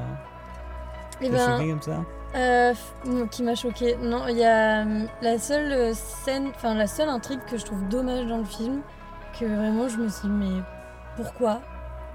t'a 1.20 1.30
ben, 1.30 1.58
choqué 1.58 1.70
comme 1.70 1.82
ça? 1.82 2.06
Euh, 2.36 2.74
qui 3.32 3.44
m'a 3.44 3.56
choqué. 3.56 3.98
Non, 4.02 4.28
il 4.28 4.38
y 4.38 4.46
a 4.46 4.82
hum, 4.82 5.08
la 5.22 5.38
seule 5.40 5.72
euh, 5.72 5.94
scène, 5.94 6.52
enfin 6.56 6.74
la 6.74 6.88
seule 6.88 7.10
intrigue 7.10 7.40
que 7.50 7.58
je 7.58 7.66
trouve 7.66 7.88
dommage 7.88 8.28
dans 8.28 8.38
le 8.38 8.46
film, 8.46 8.82
que 9.40 9.46
vraiment 9.46 9.88
je 9.88 9.98
me 9.98 10.10
suis 10.10 10.28
dit, 10.28 10.34
mais 10.34 10.62
pourquoi? 11.16 11.62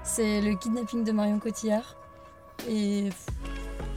C'est 0.03 0.41
le 0.41 0.55
kidnapping 0.55 1.03
de 1.03 1.11
Marion 1.11 1.39
Cotillard. 1.39 1.95
Et 2.67 3.09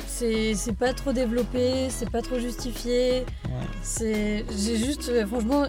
c'est 0.06 0.54
c'est 0.54 0.76
pas 0.76 0.92
trop 0.92 1.12
développé, 1.12 1.88
c'est 1.90 2.10
pas 2.10 2.22
trop 2.22 2.38
justifié. 2.38 3.24
Ouais. 3.44 3.50
C'est. 3.82 4.44
J'ai 4.56 4.76
juste. 4.76 5.08
euh, 5.08 5.26
franchement, 5.26 5.64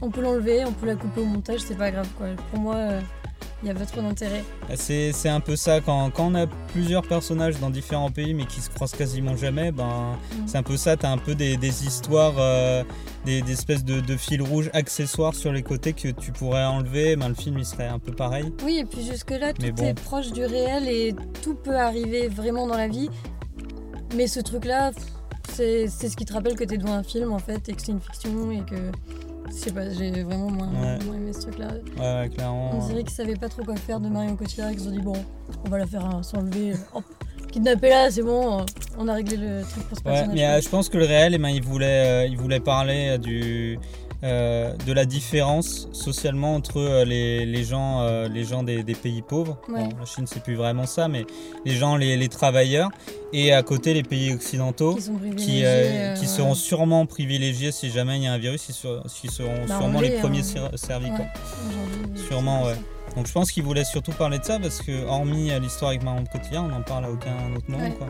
on 0.00 0.10
peut 0.10 0.20
l'enlever, 0.22 0.64
on 0.66 0.72
peut 0.72 0.86
la 0.86 0.96
couper 0.96 1.20
au 1.20 1.24
montage, 1.26 1.60
c'est 1.60 1.76
pas 1.78 1.90
grave 1.90 2.08
quoi. 2.18 2.28
Pour 2.50 2.60
moi, 2.60 2.74
euh, 2.76 3.00
il 3.62 3.68
y 3.68 3.70
a 3.70 3.74
pas 3.74 3.84
trop 3.86 4.00
d'intérêt. 4.00 4.42
Bah, 4.68 4.74
C'est 4.76 5.12
c'est 5.12 5.28
un 5.28 5.38
peu 5.40 5.54
ça, 5.54 5.80
quand, 5.80 6.10
quand 6.10 6.26
on 6.26 6.34
a 6.34 6.46
plusieurs 6.72 7.02
personnages 7.06 7.60
dans 7.60 7.70
différents 7.70 8.10
pays 8.10 8.34
mais 8.34 8.44
qui 8.46 8.60
se 8.60 8.68
croisent 8.70 8.96
quasiment 8.96 9.36
jamais, 9.36 9.70
ben 9.70 10.16
Mm. 10.32 10.46
c'est 10.48 10.58
un 10.58 10.62
peu 10.64 10.76
ça, 10.76 10.96
t'as 10.96 11.10
un 11.10 11.18
peu 11.18 11.34
des, 11.36 11.56
des 11.56 11.86
histoires, 11.86 12.34
euh, 12.38 12.82
des, 13.24 13.42
des 13.42 13.52
espèces 13.52 13.84
de, 13.84 14.00
de 14.00 14.16
fils 14.16 14.40
rouges 14.40 14.70
accessoires 14.72 15.34
sur 15.34 15.52
les 15.52 15.62
côtés 15.62 15.92
que 15.92 16.08
tu 16.08 16.32
pourrais 16.32 16.64
enlever, 16.64 17.14
ben 17.14 17.28
le 17.28 17.34
film 17.34 17.58
il 17.58 17.64
serait 17.66 17.86
un 17.86 17.98
peu 18.00 18.10
pareil. 18.12 18.52
Oui, 18.64 18.78
et 18.78 18.84
puis 18.84 19.04
jusque-là, 19.06 19.52
tout 19.52 19.62
bon. 19.76 19.84
est 19.84 20.00
proche 20.00 20.32
du 20.32 20.44
réel 20.44 20.88
et 20.88 21.14
tout 21.42 21.54
peut 21.54 21.76
arriver 21.76 22.26
vraiment 22.28 22.66
dans 22.66 22.76
la 22.76 22.88
vie. 22.88 23.08
Mais 24.14 24.26
ce 24.26 24.40
truc-là, 24.40 24.90
c'est 25.52 25.86
c'est 25.88 26.08
ce 26.08 26.16
qui 26.16 26.24
te 26.24 26.32
rappelle 26.32 26.54
que 26.54 26.64
t'es 26.64 26.76
devant 26.78 26.92
un 26.94 27.02
film 27.02 27.32
en 27.32 27.38
fait 27.38 27.68
et 27.68 27.72
que 27.74 27.80
c'est 27.82 27.92
une 27.92 28.00
fiction 28.00 28.50
et 28.50 28.60
que. 28.60 28.76
Je 29.48 29.54
sais 29.56 29.72
pas, 29.72 29.90
j'ai 29.90 30.22
vraiment 30.22 30.50
moins, 30.50 30.68
Ouais. 30.68 30.98
moins 31.04 31.14
aimé 31.16 31.32
ce 31.34 31.40
truc-là. 31.42 31.72
Ouais, 31.98 32.20
ouais, 32.22 32.28
clairement. 32.30 32.70
On 32.74 32.86
dirait 32.86 33.02
qu'ils 33.02 33.12
savaient 33.12 33.36
pas 33.36 33.48
trop 33.50 33.62
quoi 33.64 33.76
faire 33.76 34.00
de 34.00 34.08
Marion 34.08 34.34
Cotillard 34.34 34.70
et 34.70 34.76
qu'ils 34.76 34.88
ont 34.88 34.92
dit 34.92 35.00
bon, 35.00 35.12
on 35.66 35.68
va 35.68 35.78
la 35.78 35.86
faire 35.86 36.06
hein, 36.06 36.22
s'enlever. 36.22 36.72
Hop, 36.94 37.04
kidnapper 37.50 37.90
là, 37.90 38.10
c'est 38.10 38.22
bon, 38.22 38.60
euh, 38.60 38.64
on 38.98 39.08
a 39.08 39.12
réglé 39.14 39.36
le 39.36 39.62
truc 39.62 39.84
pour 39.88 39.98
ce 39.98 40.02
Ouais, 40.04 40.10
personnage. 40.12 40.34
mais 40.36 40.46
euh, 40.46 40.60
je 40.62 40.68
pense 40.70 40.88
que 40.88 40.96
le 40.96 41.04
réel, 41.04 41.34
eh 41.34 41.38
ben, 41.38 41.48
il, 41.50 41.62
voulait, 41.62 42.24
euh, 42.24 42.26
il 42.26 42.38
voulait 42.38 42.60
parler 42.60 43.08
euh, 43.10 43.18
du, 43.18 43.78
euh, 44.24 44.72
de 44.86 44.92
la 44.92 45.04
différence 45.04 45.88
socialement 45.92 46.54
entre 46.54 46.76
euh, 46.78 47.04
les, 47.04 47.44
les 47.44 47.64
gens, 47.64 48.00
euh, 48.02 48.28
les 48.28 48.44
gens 48.44 48.62
des, 48.62 48.82
des 48.82 48.94
pays 48.94 49.22
pauvres. 49.22 49.58
Ouais. 49.68 49.80
Bon, 49.84 49.88
la 49.98 50.04
Chine, 50.06 50.26
c'est 50.26 50.42
plus 50.42 50.54
vraiment 50.54 50.86
ça, 50.86 51.08
mais 51.08 51.24
les 51.64 51.72
gens, 51.74 51.96
les, 51.96 52.16
les 52.16 52.28
travailleurs, 52.28 52.90
et 53.32 53.52
à 53.52 53.62
côté, 53.62 53.94
les 53.94 54.02
pays 54.04 54.32
occidentaux. 54.32 54.94
qui 54.94 55.02
sont 55.02 55.12
Qui, 55.14 55.18
privilégiés. 55.18 55.62
euh, 55.66 56.14
qui 56.14 56.20
ouais. 56.22 56.26
seront 56.26 56.54
sûrement 56.54 57.04
privilégiés 57.06 57.72
si 57.72 57.90
jamais 57.90 58.16
il 58.18 58.22
y 58.24 58.26
a 58.28 58.32
un 58.32 58.38
virus, 58.38 58.68
ils 58.68 58.74
seront, 58.74 59.02
ils 59.24 59.30
seront 59.30 59.66
Bah, 59.68 59.78
sûrement 59.78 60.00
les 60.00 60.10
premiers 60.20 60.40
hein. 60.40 60.70
ser- 60.72 60.76
servis. 60.76 61.10
Ouais, 61.10 61.28
Sûrement, 62.28 62.64
ouais. 62.64 62.76
Donc 63.16 63.26
je 63.26 63.32
pense 63.32 63.52
qu'ils 63.52 63.62
voulaient 63.62 63.84
surtout 63.84 64.12
parler 64.12 64.38
de 64.38 64.44
ça 64.44 64.58
parce 64.58 64.80
que, 64.80 65.04
hormis 65.06 65.50
l'histoire 65.60 65.90
avec 65.90 66.02
Marion 66.02 66.24
Cotillard, 66.32 66.64
on 66.64 66.68
n'en 66.68 66.82
parle 66.82 67.04
à 67.06 67.10
aucun 67.10 67.34
autre 67.56 67.68
moment. 67.68 67.90
Quoi. 67.90 68.06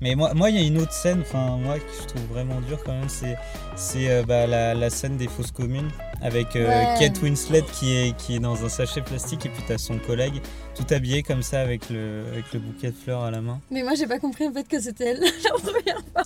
Mais 0.00 0.14
moi, 0.14 0.32
moi, 0.34 0.50
il 0.50 0.56
y 0.56 0.62
a 0.62 0.66
une 0.66 0.78
autre 0.78 0.92
scène, 0.92 1.20
enfin 1.22 1.56
moi 1.56 1.76
que 1.78 1.84
je 2.00 2.06
trouve 2.06 2.22
vraiment 2.30 2.60
dure 2.60 2.82
quand 2.84 2.92
même, 2.92 3.08
c'est 3.08 3.36
c'est 3.76 4.08
euh, 4.10 4.22
bah, 4.22 4.46
la, 4.46 4.74
la 4.74 4.90
scène 4.90 5.16
des 5.16 5.26
fausses 5.28 5.50
communes 5.50 5.90
avec 6.22 6.54
euh, 6.56 6.68
Ouais. 6.68 6.94
Kate 6.98 7.20
Winslet 7.22 7.62
qui 7.72 7.94
est 7.94 8.16
qui 8.16 8.36
est 8.36 8.38
dans 8.40 8.64
un 8.64 8.68
sachet 8.68 9.00
plastique 9.02 9.46
et 9.46 9.48
puis 9.48 9.62
t'as 9.66 9.78
son 9.78 9.98
collègue 9.98 10.40
tout 10.76 10.86
habillé 10.92 11.22
comme 11.22 11.42
ça 11.42 11.60
avec 11.60 11.90
le 11.90 12.24
avec 12.32 12.52
le 12.52 12.60
bouquet 12.60 12.88
de 12.88 12.96
fleurs 12.96 13.22
à 13.24 13.30
la 13.30 13.40
main. 13.40 13.60
Mais 13.70 13.82
moi, 13.82 13.94
j'ai 13.96 14.06
pas 14.06 14.18
compris 14.20 14.46
en 14.46 14.52
fait 14.52 14.66
que 14.68 14.80
c'était 14.80 15.06
elle 15.10 15.20
la 15.44 15.50
première 15.60 16.00
fois. 16.12 16.22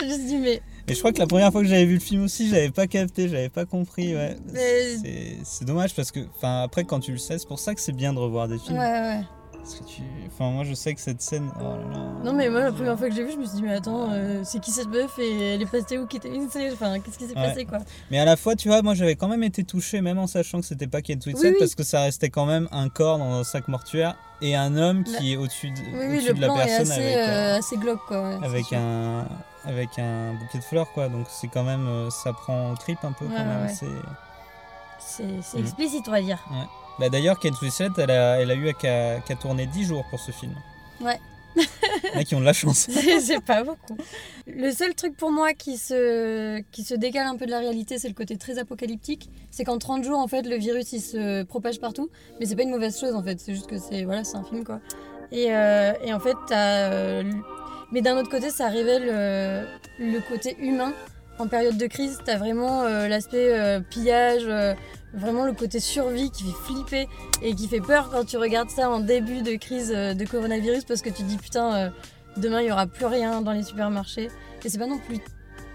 J'ai 0.00 0.06
juste 0.08 0.24
dit, 0.26 0.36
mais 0.38 0.62
Et 0.88 0.94
je 0.94 0.98
crois 0.98 1.12
que 1.12 1.18
la 1.18 1.26
première 1.26 1.52
fois 1.52 1.60
que 1.60 1.68
j'avais 1.68 1.84
vu 1.84 1.94
le 1.94 2.00
film 2.00 2.24
aussi, 2.24 2.48
j'avais 2.48 2.70
pas 2.70 2.86
capté, 2.86 3.28
j'avais 3.28 3.50
pas 3.50 3.66
compris. 3.66 4.14
Ouais. 4.14 4.36
Mais- 4.52 4.96
C'est- 5.02 5.36
C'est 5.44 5.64
dommage 5.66 5.94
parce 5.94 6.10
que, 6.10 6.20
enfin 6.36 6.62
après 6.62 6.84
quand 6.84 7.00
tu 7.00 7.12
le 7.12 7.18
sais, 7.18 7.38
c'est 7.38 7.48
pour 7.48 7.58
ça 7.58 7.74
que 7.74 7.80
c'est 7.82 7.92
bien 7.92 8.12
de 8.14 8.18
revoir 8.18 8.48
des 8.48 8.58
films. 8.58 8.78
ouais, 8.78 8.84
ouais. 8.86 9.20
Parce 9.60 9.74
que 9.74 9.84
tu... 9.84 10.02
Enfin, 10.26 10.50
moi, 10.50 10.64
je 10.64 10.72
sais 10.74 10.94
que 10.94 11.00
cette 11.00 11.20
scène. 11.20 11.50
Oh 11.60 11.62
là 11.62 11.76
là. 11.92 11.98
Non, 12.24 12.32
mais 12.32 12.48
moi, 12.48 12.60
la 12.62 12.72
première 12.72 12.98
fois 12.98 13.08
que 13.08 13.14
j'ai 13.14 13.24
vu, 13.24 13.32
je 13.32 13.36
me 13.36 13.44
suis 13.44 13.56
dit, 13.56 13.62
mais 13.62 13.74
attends, 13.74 14.08
euh, 14.10 14.40
c'est 14.42 14.58
qui 14.58 14.70
cette 14.70 14.88
meuf 14.88 15.18
et 15.18 15.54
elle 15.54 15.62
est 15.62 15.66
passée 15.70 15.98
où 15.98 16.04
était 16.10 16.30
Enfin, 16.72 16.98
qu'est-ce 16.98 17.18
qui 17.18 17.26
s'est 17.26 17.36
Ouais. 17.36 17.46
passé, 17.48 17.66
quoi 17.66 17.78
Mais 18.10 18.18
à 18.18 18.24
la 18.24 18.36
fois, 18.36 18.56
tu 18.56 18.68
vois, 18.68 18.80
moi, 18.82 18.94
j'avais 18.94 19.16
quand 19.16 19.28
même 19.28 19.42
été 19.42 19.62
touché, 19.64 20.00
même 20.00 20.18
en 20.18 20.26
sachant 20.26 20.60
que 20.60 20.66
c'était 20.66 20.86
pas 20.86 21.02
Kate 21.02 21.24
Winslet, 21.26 21.48
Oui, 21.48 21.50
oui. 21.52 21.56
parce 21.58 21.74
que 21.74 21.82
ça 21.82 22.00
restait 22.02 22.30
quand 22.30 22.46
même 22.46 22.68
un 22.72 22.88
corps 22.88 23.18
dans 23.18 23.34
un 23.34 23.44
sac 23.44 23.68
mortuaire 23.68 24.16
et 24.40 24.56
un 24.56 24.76
homme 24.76 25.04
qui 25.04 25.12
La- 25.12 25.22
est 25.24 25.36
au-dessus 25.36 25.70
de, 25.70 25.76
Oui, 25.78 25.84
oui, 25.92 26.14
au-dessus 26.16 26.28
le 26.28 26.34
de 26.34 26.40
la 26.40 26.46
plan 26.46 26.56
est 26.56 26.64
personne 26.66 26.90
assez, 26.92 27.02
avec, 27.02 27.16
euh, 27.16 27.28
euh, 27.28 27.58
assez 27.58 27.76
glauque, 27.76 28.06
quoi. 28.08 28.22
ouais, 28.22 28.38
avec 28.46 28.64
sûr. 28.66 28.78
un 28.78 29.26
avec 29.66 29.90
un 29.98 30.32
bouquet 30.40 30.56
de 30.58 30.64
fleurs, 30.64 30.90
quoi. 30.94 31.10
Donc 31.10 31.26
c'est 31.28 31.48
quand 31.48 31.64
même, 31.64 31.86
ça 32.10 32.32
prend 32.32 32.70
au 32.72 32.76
trip 32.76 32.98
un 33.04 33.12
peu 33.12 33.26
Ouais, 33.26 33.32
quand 33.36 33.44
même. 33.44 33.60
ouais, 33.64 33.66
ouais. 33.68 33.74
C'est- 33.74 33.86
C'est 34.98 35.42
c'est 35.42 35.58
Mm. 35.58 35.62
explicite, 35.62 36.08
on 36.08 36.12
va 36.12 36.22
dire. 36.22 36.38
Bah, 37.00 37.08
D'ailleurs, 37.08 37.38
Kate 37.40 37.60
Winslet, 37.60 37.88
elle 37.98 38.10
a, 38.10 38.40
elle 38.40 38.50
a 38.50 38.54
eu 38.54 38.72
qu'à 38.74 39.20
tourner 39.40 39.66
10 39.66 39.84
jours 39.84 40.04
pour 40.10 40.20
ce 40.20 40.30
film. 40.30 40.52
Ouais. 41.00 41.18
Il 41.56 41.62
y 42.14 42.16
en 42.16 42.20
a 42.20 42.24
qui 42.24 42.34
ont 42.36 42.40
de 42.40 42.44
la 42.44 42.52
chance. 42.52 42.88
C'est 43.20 43.40
pas 43.40 43.64
beaucoup. 43.64 43.96
Le 44.46 44.70
seul 44.70 44.94
truc 44.94 45.16
pour 45.16 45.32
moi 45.32 45.52
qui 45.52 45.78
se, 45.78 46.60
qui 46.70 46.84
se 46.84 46.94
décale 46.94 47.26
un 47.26 47.36
peu 47.36 47.46
de 47.46 47.50
la 47.50 47.58
réalité, 47.58 47.98
c'est 47.98 48.06
le 48.08 48.14
côté 48.14 48.36
très 48.36 48.58
apocalyptique. 48.58 49.28
C'est 49.50 49.64
qu'en 49.64 49.78
30 49.78 50.04
jours, 50.04 50.18
en 50.18 50.28
fait, 50.28 50.42
le 50.42 50.56
virus 50.56 50.92
il 50.92 51.00
se 51.00 51.42
propage 51.42 51.80
partout. 51.80 52.08
Mais 52.38 52.46
c'est 52.46 52.54
pas 52.54 52.62
une 52.62 52.70
mauvaise 52.70 52.98
chose, 52.98 53.14
en 53.14 53.22
fait. 53.22 53.40
C'est 53.40 53.54
juste 53.54 53.66
que 53.68 53.78
c'est 53.78 54.04
voilà, 54.04 54.22
un 54.32 54.44
film, 54.44 54.62
quoi. 54.64 54.80
Et, 55.32 55.46
euh, 55.52 55.92
et 56.04 56.12
en 56.12 56.20
fait, 56.20 56.36
t'as. 56.48 56.92
euh, 56.92 57.24
mais 57.92 58.00
d'un 58.02 58.16
autre 58.16 58.30
côté, 58.30 58.50
ça 58.50 58.68
révèle 58.68 59.08
euh, 59.10 59.64
le 59.98 60.20
côté 60.28 60.56
humain. 60.60 60.92
En 61.40 61.48
période 61.48 61.78
de 61.78 61.86
crise, 61.86 62.18
t'as 62.24 62.36
vraiment 62.36 62.82
euh, 62.82 63.08
l'aspect 63.08 63.52
euh, 63.58 63.80
pillage, 63.80 64.42
euh, 64.44 64.74
vraiment 65.14 65.46
le 65.46 65.52
côté 65.54 65.80
survie 65.80 66.30
qui 66.30 66.44
fait 66.44 66.56
flipper 66.66 67.08
et 67.42 67.54
qui 67.54 67.66
fait 67.66 67.80
peur 67.80 68.10
quand 68.12 68.24
tu 68.24 68.36
regardes 68.36 68.68
ça 68.68 68.90
en 68.90 69.00
début 69.00 69.40
de 69.40 69.56
crise 69.56 69.88
de 69.88 70.24
coronavirus 70.26 70.84
parce 70.84 71.00
que 71.00 71.08
tu 71.08 71.22
te 71.22 71.28
dis 71.28 71.38
putain, 71.38 71.90
demain 72.36 72.60
il 72.60 72.68
y 72.68 72.72
aura 72.72 72.86
plus 72.86 73.06
rien 73.06 73.40
dans 73.40 73.52
les 73.52 73.62
supermarchés. 73.62 74.28
Et 74.64 74.68
c'est 74.68 74.78
pas 74.78 74.86
non 74.86 74.98
plus 74.98 75.18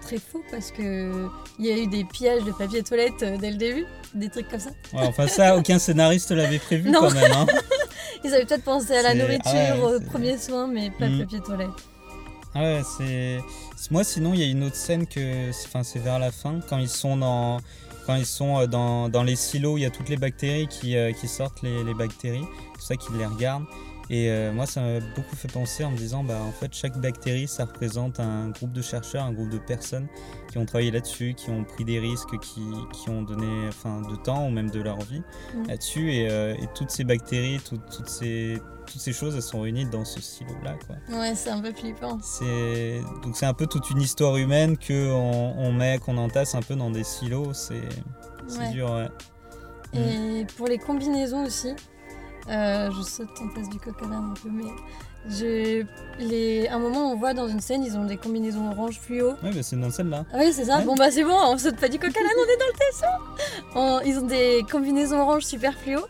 très 0.02 0.18
faux 0.18 0.42
parce 0.52 0.70
que 0.70 1.26
il 1.58 1.66
y 1.66 1.70
a 1.72 1.76
eu 1.76 1.88
des 1.88 2.04
pillages 2.04 2.44
de 2.44 2.52
papier 2.52 2.82
toilette 2.84 3.24
dès 3.40 3.50
le 3.50 3.56
début, 3.56 3.84
des 4.14 4.28
trucs 4.28 4.48
comme 4.48 4.60
ça. 4.60 4.70
Ouais, 4.92 5.02
enfin, 5.06 5.26
ça, 5.26 5.56
aucun 5.58 5.80
scénariste 5.80 6.30
l'avait 6.30 6.60
prévu 6.60 6.90
Non. 6.90 7.00
quand 7.00 7.10
même. 7.14 7.32
hein. 7.32 7.46
Ils 8.24 8.32
avaient 8.32 8.46
peut-être 8.46 8.64
pensé 8.64 8.94
à 8.96 9.02
la 9.02 9.14
nourriture, 9.14 9.42
ah 9.52 9.76
ouais, 9.76 9.96
aux 9.96 10.00
premiers 10.00 10.38
soins, 10.38 10.68
mais 10.68 10.90
pas 10.98 11.08
de 11.08 11.16
Mm. 11.16 11.18
papier 11.20 11.40
toilette. 11.40 11.68
Ah 12.56 12.62
Ouais, 12.62 12.82
c'est. 12.96 13.38
c'est- 13.76 13.90
Moi, 13.90 14.02
sinon, 14.04 14.32
il 14.34 14.40
y 14.40 14.42
a 14.42 14.46
une 14.46 14.64
autre 14.64 14.76
scène 14.76 15.06
que. 15.06 15.50
Enfin, 15.66 15.82
c'est 15.82 15.98
vers 15.98 16.18
la 16.18 16.30
fin, 16.32 16.60
quand 16.68 16.78
ils 16.78 16.88
sont 16.88 17.16
dans. 17.16 17.58
Quand 18.06 18.14
ils 18.14 18.24
sont 18.26 18.60
euh, 18.60 18.66
dans, 18.66 19.08
dans 19.08 19.24
les 19.24 19.34
silos, 19.36 19.78
il 19.78 19.82
y 19.82 19.84
a 19.84 19.90
toutes 19.90 20.08
les 20.08 20.16
bactéries 20.16 20.68
qui, 20.68 20.96
euh, 20.96 21.12
qui 21.12 21.26
sortent, 21.26 21.60
les, 21.62 21.82
les 21.82 21.92
bactéries, 21.92 22.44
tout 22.74 22.80
ça 22.80 22.94
qui 22.96 23.12
les 23.18 23.26
regarde. 23.26 23.64
Et 24.08 24.30
euh, 24.30 24.52
moi, 24.52 24.64
ça 24.66 24.80
m'a 24.80 25.00
beaucoup 25.16 25.34
fait 25.34 25.50
penser 25.50 25.84
en 25.84 25.90
me 25.90 25.96
disant, 25.96 26.22
bah, 26.22 26.38
en 26.40 26.52
fait, 26.52 26.72
chaque 26.72 26.96
bactérie, 27.00 27.48
ça 27.48 27.64
représente 27.64 28.20
un 28.20 28.50
groupe 28.50 28.70
de 28.72 28.80
chercheurs, 28.80 29.24
un 29.24 29.32
groupe 29.32 29.48
de 29.48 29.58
personnes 29.58 30.06
qui 30.52 30.58
ont 30.58 30.64
travaillé 30.64 30.92
là-dessus, 30.92 31.34
qui 31.36 31.50
ont 31.50 31.64
pris 31.64 31.84
des 31.84 31.98
risques, 31.98 32.38
qui, 32.38 32.60
qui 32.92 33.10
ont 33.10 33.22
donné 33.22 33.66
enfin, 33.66 34.00
de 34.08 34.14
temps 34.14 34.46
ou 34.46 34.50
même 34.50 34.70
de 34.70 34.80
leur 34.80 35.00
vie 35.00 35.22
Mm. 35.56 35.66
là-dessus. 35.66 36.12
Et, 36.14 36.30
euh, 36.30 36.54
et 36.54 36.68
toutes 36.76 36.90
ces 36.92 37.02
bactéries, 37.02 37.58
toutes, 37.68 38.08
ces, 38.08 38.62
toutes 38.86 39.00
ces 39.00 39.12
choses, 39.12 39.34
elles 39.34 39.42
sont 39.42 39.60
réunies 39.60 39.86
dans 39.86 40.04
ce 40.04 40.20
quoi. 40.86 40.96
Ouais, 41.18 41.34
c'est 41.34 41.50
un 41.50 41.60
peu 41.60 41.72
flippant. 41.72 42.18
C'est 42.22 43.00
donc 43.22 43.36
c'est 43.36 43.46
un 43.46 43.54
peu 43.54 43.66
toute 43.66 43.90
une 43.90 44.00
histoire 44.00 44.36
humaine 44.36 44.76
que 44.78 45.10
on, 45.12 45.72
met, 45.72 45.98
qu'on 45.98 46.16
entasse 46.16 46.54
un 46.54 46.62
peu 46.62 46.74
dans 46.76 46.90
des 46.90 47.04
silos. 47.04 47.52
C'est 47.54 47.80
c'est 48.48 48.58
Ouais. 48.58 48.70
dur, 48.70 48.90
ouais. 48.92 49.08
Et 49.94 50.46
pour 50.56 50.66
les 50.68 50.78
combinaisons 50.78 51.44
aussi, 51.46 51.70
euh, 52.48 52.90
je 52.92 53.02
saute 53.02 53.30
en 53.40 53.48
face 53.54 53.68
du 53.68 53.78
coq 53.78 53.94
un 54.02 54.34
peu, 54.40 54.48
mais 54.50 54.70
je, 55.28 55.84
les, 56.18 56.68
un 56.68 56.78
moment 56.78 57.10
on 57.12 57.16
voit 57.16 57.34
dans 57.34 57.48
une 57.48 57.60
scène, 57.60 57.84
ils 57.84 57.96
ont 57.96 58.04
des 58.04 58.16
combinaisons 58.16 58.70
orange 58.70 58.98
fluo. 59.00 59.30
Ouais, 59.42 59.50
bah, 59.54 59.62
c'est 59.62 59.78
dans 59.80 59.90
celle-là. 59.90 60.24
Ah 60.32 60.38
oui, 60.40 60.52
c'est 60.52 60.64
ça. 60.64 60.78
Ouais. 60.78 60.84
Bon 60.84 60.94
bah 60.94 61.10
c'est 61.10 61.24
bon, 61.24 61.34
on 61.34 61.58
saute 61.58 61.76
pas 61.76 61.88
du 61.88 61.98
coq 61.98 62.16
à 62.16 62.20
l'âne, 62.20 62.32
on 62.38 62.52
est 62.52 62.56
dans 62.56 62.66
le 62.66 62.78
tesson. 62.90 63.74
On- 63.74 64.00
ils 64.04 64.18
ont 64.18 64.26
des 64.26 64.64
combinaisons 64.70 65.20
orange 65.20 65.42
super 65.44 65.74
fluo. 65.78 66.00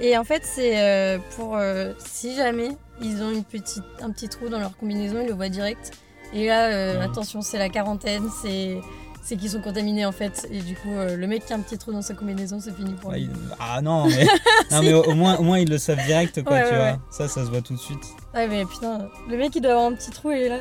Et 0.00 0.18
en 0.18 0.24
fait, 0.24 0.42
c'est 0.44 0.78
euh, 0.78 1.18
pour 1.36 1.56
euh, 1.56 1.92
si 1.98 2.34
jamais 2.36 2.70
ils 3.00 3.22
ont 3.22 3.30
une 3.30 3.44
petite, 3.44 3.82
un 4.02 4.10
petit 4.10 4.28
trou 4.28 4.48
dans 4.50 4.58
leur 4.58 4.76
combinaison, 4.76 5.20
ils 5.22 5.28
le 5.28 5.34
voient 5.34 5.48
direct. 5.48 5.92
Et 6.34 6.46
là, 6.48 6.66
euh, 6.66 7.00
attention, 7.02 7.40
c'est 7.40 7.56
la 7.56 7.68
quarantaine, 7.70 8.28
c'est 8.42 8.76
c'est 9.26 9.36
qu'ils 9.36 9.50
sont 9.50 9.60
contaminés 9.60 10.06
en 10.06 10.12
fait. 10.12 10.46
Et 10.52 10.60
du 10.60 10.74
coup, 10.76 10.92
euh, 10.92 11.16
le 11.16 11.26
mec 11.26 11.44
qui 11.44 11.52
a 11.52 11.56
un 11.56 11.60
petit 11.60 11.76
trou 11.76 11.92
dans 11.92 12.00
sa 12.02 12.14
combinaison, 12.14 12.60
c'est 12.60 12.74
fini 12.74 12.92
pour 12.94 13.10
Ah, 13.12 13.16
lui. 13.18 13.28
Ah 13.58 13.82
non, 13.82 14.06
mais, 14.06 14.24
non, 14.70 14.82
mais 14.82 14.92
au, 14.94 15.02
au 15.04 15.14
moins, 15.14 15.36
au 15.36 15.42
moins 15.42 15.58
ils 15.58 15.68
le 15.68 15.78
savent 15.78 16.04
direct, 16.06 16.42
quoi, 16.44 16.52
Ouais, 16.54 16.62
tu 16.64 16.70
ouais, 16.70 16.76
vois. 16.76 16.86
ouais. 16.92 16.98
Ça, 17.10 17.28
ça 17.28 17.44
se 17.44 17.50
voit 17.50 17.60
tout 17.60 17.74
de 17.74 17.78
suite. 17.80 18.04
Ouais, 18.34 18.46
mais 18.46 18.64
putain, 18.64 19.08
le 19.28 19.36
mec 19.36 19.54
il 19.56 19.60
doit 19.60 19.72
avoir 19.72 19.86
un 19.86 19.94
petit 19.94 20.10
trou 20.12 20.30
et 20.30 20.36
il 20.36 20.42
est 20.44 20.48
là. 20.50 20.58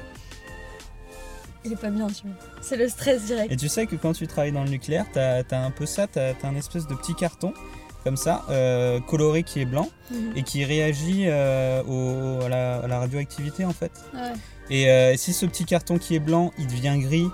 Il 1.64 1.74
est 1.74 1.78
pas 1.78 1.90
bien, 1.90 2.08
tu 2.08 2.28
vois. 2.28 2.36
C'est 2.62 2.78
le 2.78 2.88
stress 2.88 3.26
direct. 3.26 3.52
Et 3.52 3.56
tu 3.56 3.68
sais 3.70 3.88
que 3.88 3.96
quand 3.96 4.14
tu 4.14 4.28
travailles 4.28 4.52
dans 4.52 4.64
le 4.64 4.70
nucléaire, 4.70 5.06
t'as 5.14 5.42
as 5.50 5.58
un 5.58 5.72
peu 5.72 5.86
ça, 5.86 6.06
t'as 6.08 6.32
as 6.44 6.48
un 6.48 6.56
espèce 6.56 6.88
de 6.88 6.94
petit 6.96 7.16
carton 7.16 7.54
comme 8.04 8.18
ça, 8.18 8.44
euh, 8.52 9.00
coloré 9.00 9.42
qui 9.42 9.62
est 9.62 9.66
blanc 9.66 9.90
Mhm. 10.12 10.34
et 10.36 10.44
qui 10.44 10.64
réagit 10.64 11.24
euh, 11.26 11.82
au- 11.88 12.44
à, 12.46 12.50
la, 12.50 12.76
à 12.82 12.88
la 12.88 13.00
radioactivité 13.00 13.66
en 13.66 13.74
fait. 13.74 13.92
Ouais. 14.14 14.34
Et 14.70 14.92
euh, 14.92 15.18
si 15.18 15.34
ce 15.34 15.48
petit 15.48 15.66
carton 15.66 15.98
qui 15.98 16.16
est 16.16 16.20
blanc, 16.20 16.52
il 16.60 16.68
devient 16.68 16.98
gris, 17.00 17.28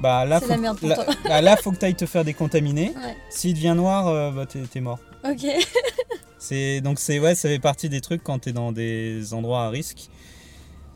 bah 0.00 0.24
là, 0.24 0.38
C'est 0.40 0.46
faut, 0.46 0.52
la 0.52 0.58
merde 0.58 0.78
pour 0.78 0.88
là, 0.88 0.94
toi. 0.96 1.06
bah, 1.24 1.40
là, 1.40 1.56
faut 1.56 1.70
que 1.72 1.76
tu 1.76 1.84
ailles 1.84 1.94
te 1.94 2.06
faire 2.06 2.24
décontaminer. 2.24 2.92
Ouais. 2.96 3.16
S'il 3.30 3.54
devient 3.54 3.74
noir, 3.76 4.08
euh, 4.08 4.30
bah, 4.30 4.46
t'es 4.46 4.60
t'es 4.62 4.80
mort. 4.80 4.98
Ok. 5.24 5.46
C'est 6.38 6.80
donc 6.80 7.00
c'est 7.00 7.18
ouais, 7.18 7.34
ça 7.34 7.48
fait 7.48 7.58
partie 7.58 7.88
des 7.88 8.00
trucs 8.00 8.22
quand 8.22 8.38
t'es 8.38 8.52
dans 8.52 8.70
des 8.70 9.34
endroits 9.34 9.64
à 9.64 9.70
risque. 9.70 10.10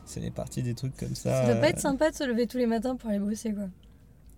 C'est 0.04 0.30
partie 0.32 0.62
des 0.62 0.74
trucs 0.74 0.96
comme 0.96 1.14
ça. 1.14 1.42
Ça 1.42 1.46
doit 1.46 1.60
pas 1.60 1.66
euh, 1.66 1.70
être 1.70 1.80
sympa 1.80 2.10
de 2.10 2.16
se 2.16 2.24
lever 2.24 2.46
tous 2.46 2.58
les 2.58 2.66
matins 2.66 2.94
pour 2.94 3.10
aller 3.10 3.18
bosser, 3.18 3.52
quoi. 3.52 3.64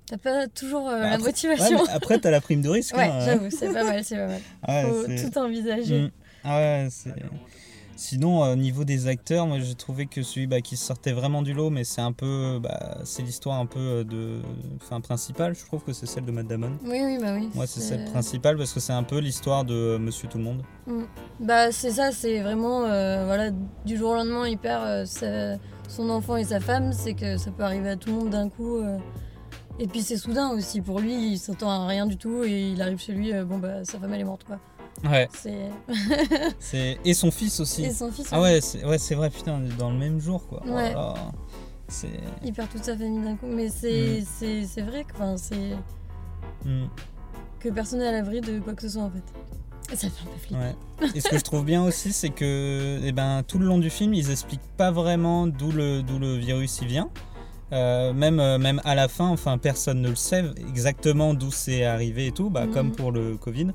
T'as 0.06 0.16
pas 0.18 0.46
toujours 0.48 0.88
euh, 0.88 1.00
bah, 1.00 1.10
la 1.10 1.18
motivation. 1.18 1.82
ouais, 1.82 1.90
après, 1.90 2.18
t'as 2.18 2.30
la 2.30 2.40
prime 2.40 2.62
de 2.62 2.68
risque. 2.68 2.94
Ouais, 2.96 3.04
hein. 3.04 3.20
j'avoue, 3.24 3.50
c'est 3.50 3.72
pas 3.72 3.84
mal, 3.84 4.04
c'est 4.04 4.16
pas 4.16 4.26
mal. 4.26 4.40
Ouais, 4.68 5.16
Faut 5.18 5.30
tout 5.30 5.38
envisager. 5.38 6.00
Mm. 6.02 6.10
Ah 6.44 6.56
ouais, 6.58 6.88
c'est. 6.90 7.10
Sinon, 7.96 8.40
au 8.42 8.56
niveau 8.56 8.84
des 8.84 9.06
acteurs, 9.06 9.46
moi 9.46 9.58
j'ai 9.60 9.74
trouvé 9.74 10.06
que 10.06 10.22
celui 10.22 10.46
bah, 10.46 10.60
qui 10.60 10.76
sortait 10.76 11.12
vraiment 11.12 11.42
du 11.42 11.52
lot, 11.52 11.70
mais 11.70 11.84
c'est 11.84 12.00
un 12.00 12.12
peu. 12.12 12.58
Bah, 12.62 12.98
c'est 13.04 13.22
l'histoire 13.22 13.58
un 13.60 13.66
peu 13.66 13.78
euh, 13.78 14.04
de. 14.04 14.40
Enfin, 14.82 15.00
principale, 15.00 15.54
je 15.54 15.64
trouve 15.64 15.84
que 15.84 15.92
c'est 15.92 16.06
celle 16.06 16.24
de 16.24 16.32
Matt 16.32 16.46
Damon. 16.46 16.72
Oui, 16.84 17.00
oui, 17.04 17.18
bah 17.20 17.34
oui. 17.34 17.48
Moi, 17.54 17.66
c'est 17.66 17.80
celle 17.80 18.04
principale 18.06 18.56
parce 18.56 18.72
que 18.72 18.80
c'est 18.80 18.92
un 18.92 19.02
peu 19.04 19.18
l'histoire 19.18 19.64
de 19.64 19.74
euh, 19.74 19.98
Monsieur 19.98 20.28
Tout 20.28 20.38
le 20.38 20.44
Monde. 20.44 20.62
Bah, 21.38 21.70
c'est 21.70 21.90
ça, 21.92 22.10
c'est 22.12 22.40
vraiment. 22.40 22.84
euh, 22.84 23.24
voilà, 23.26 23.50
du 23.84 23.96
jour 23.96 24.10
au 24.10 24.14
lendemain, 24.14 24.48
il 24.48 24.58
perd 24.58 24.82
euh, 24.84 25.04
sa- 25.06 25.58
son 25.88 26.08
enfant 26.10 26.36
et 26.36 26.44
sa 26.44 26.60
femme. 26.60 26.92
C'est 26.92 27.14
que 27.14 27.36
ça 27.36 27.50
peut 27.50 27.62
arriver 27.62 27.90
à 27.90 27.96
tout 27.96 28.08
le 28.10 28.16
monde 28.16 28.30
d'un 28.30 28.48
coup. 28.48 28.78
euh. 28.78 28.98
Et 29.78 29.86
puis 29.86 30.02
c'est 30.02 30.16
soudain 30.18 30.50
aussi. 30.50 30.80
Pour 30.82 31.00
lui, 31.00 31.32
il 31.32 31.38
s'attend 31.38 31.70
à 31.70 31.86
rien 31.86 32.06
du 32.06 32.16
tout 32.16 32.42
et 32.44 32.70
il 32.72 32.82
arrive 32.82 32.98
chez 32.98 33.12
lui, 33.12 33.32
bon, 33.44 33.58
bah, 33.58 33.84
sa 33.84 33.98
femme 33.98 34.12
elle 34.12 34.20
est 34.20 34.24
morte, 34.24 34.44
quoi. 34.44 34.58
Ouais. 35.04 35.28
C'est. 36.60 36.98
et 37.04 37.14
son 37.14 37.30
fils 37.30 37.58
aussi. 37.60 37.84
Et 37.84 37.90
son 37.92 38.10
fils, 38.12 38.28
Ah 38.30 38.40
ouais, 38.40 38.60
c'est 38.60 38.84
ouais, 38.84 38.98
c'est 38.98 39.14
vrai, 39.14 39.30
putain, 39.30 39.60
on 39.60 39.64
est 39.64 39.76
dans 39.76 39.90
le 39.90 39.96
même 39.98 40.20
jour, 40.20 40.46
quoi. 40.46 40.62
Oh 40.66 40.70
Ouais. 40.72 40.92
là. 40.92 41.14
C'est. 41.88 42.08
il 42.44 42.52
perd 42.52 42.70
toute 42.70 42.84
sa 42.84 42.96
famille 42.96 43.22
d'un 43.22 43.36
coup. 43.36 43.46
Mais 43.48 43.68
c'est 43.68 44.20
Mm. 44.20 44.24
c'est- 44.38 44.64
c'est 44.66 44.82
vrai 44.82 45.04
que, 45.04 45.12
enfin, 45.14 45.36
c'est. 45.36 45.76
Hmm, 46.64 46.86
que 47.60 47.68
personne 47.70 47.98
n'est 47.98 48.06
à 48.08 48.12
l'abri 48.12 48.40
de 48.40 48.60
quoi 48.60 48.74
que 48.74 48.82
ce 48.82 48.88
soit 48.90 49.02
en 49.02 49.10
fait. 49.10 49.92
Et 49.92 49.96
ça 49.96 50.08
fait 50.08 50.22
un 50.22 50.32
peu 50.32 50.38
flipper. 50.38 50.60
ouais. 50.60 51.08
Et 51.14 51.20
ce 51.20 51.28
que 51.28 51.36
je 51.36 51.42
trouve 51.42 51.64
bien 51.64 51.82
aussi, 51.84 52.12
c'est 52.12 52.30
que 52.30 53.00
eh 53.02 53.12
ben, 53.12 53.42
tout 53.46 53.58
le 53.58 53.66
long 53.66 53.78
du 53.78 53.90
film, 53.90 54.14
ils 54.14 54.30
expliquent 54.30 54.60
pas 54.76 54.90
vraiment 54.90 55.46
d'où 55.46 55.70
le, 55.72 56.02
d'où 56.02 56.18
le 56.18 56.36
virus 56.36 56.78
il 56.80 56.88
vient. 56.88 57.10
Euh, 57.72 58.12
même, 58.12 58.38
euh, 58.38 58.58
même 58.58 58.80
à 58.84 58.94
la 58.94 59.08
fin, 59.08 59.28
enfin, 59.28 59.56
personne 59.56 60.02
ne 60.02 60.10
le 60.10 60.14
sait 60.14 60.44
exactement 60.68 61.32
d'où 61.32 61.50
c'est 61.50 61.84
arrivé 61.84 62.26
et 62.26 62.32
tout. 62.32 62.50
Bah, 62.50 62.66
Mhm. 62.66 62.72
Comme 62.72 62.92
pour 62.92 63.12
le 63.12 63.36
Covid, 63.36 63.68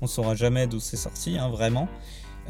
on 0.00 0.06
saura 0.06 0.34
jamais 0.34 0.66
d'où 0.66 0.80
c'est 0.80 0.96
sorti, 0.96 1.36
hein, 1.38 1.50
vraiment. 1.50 1.86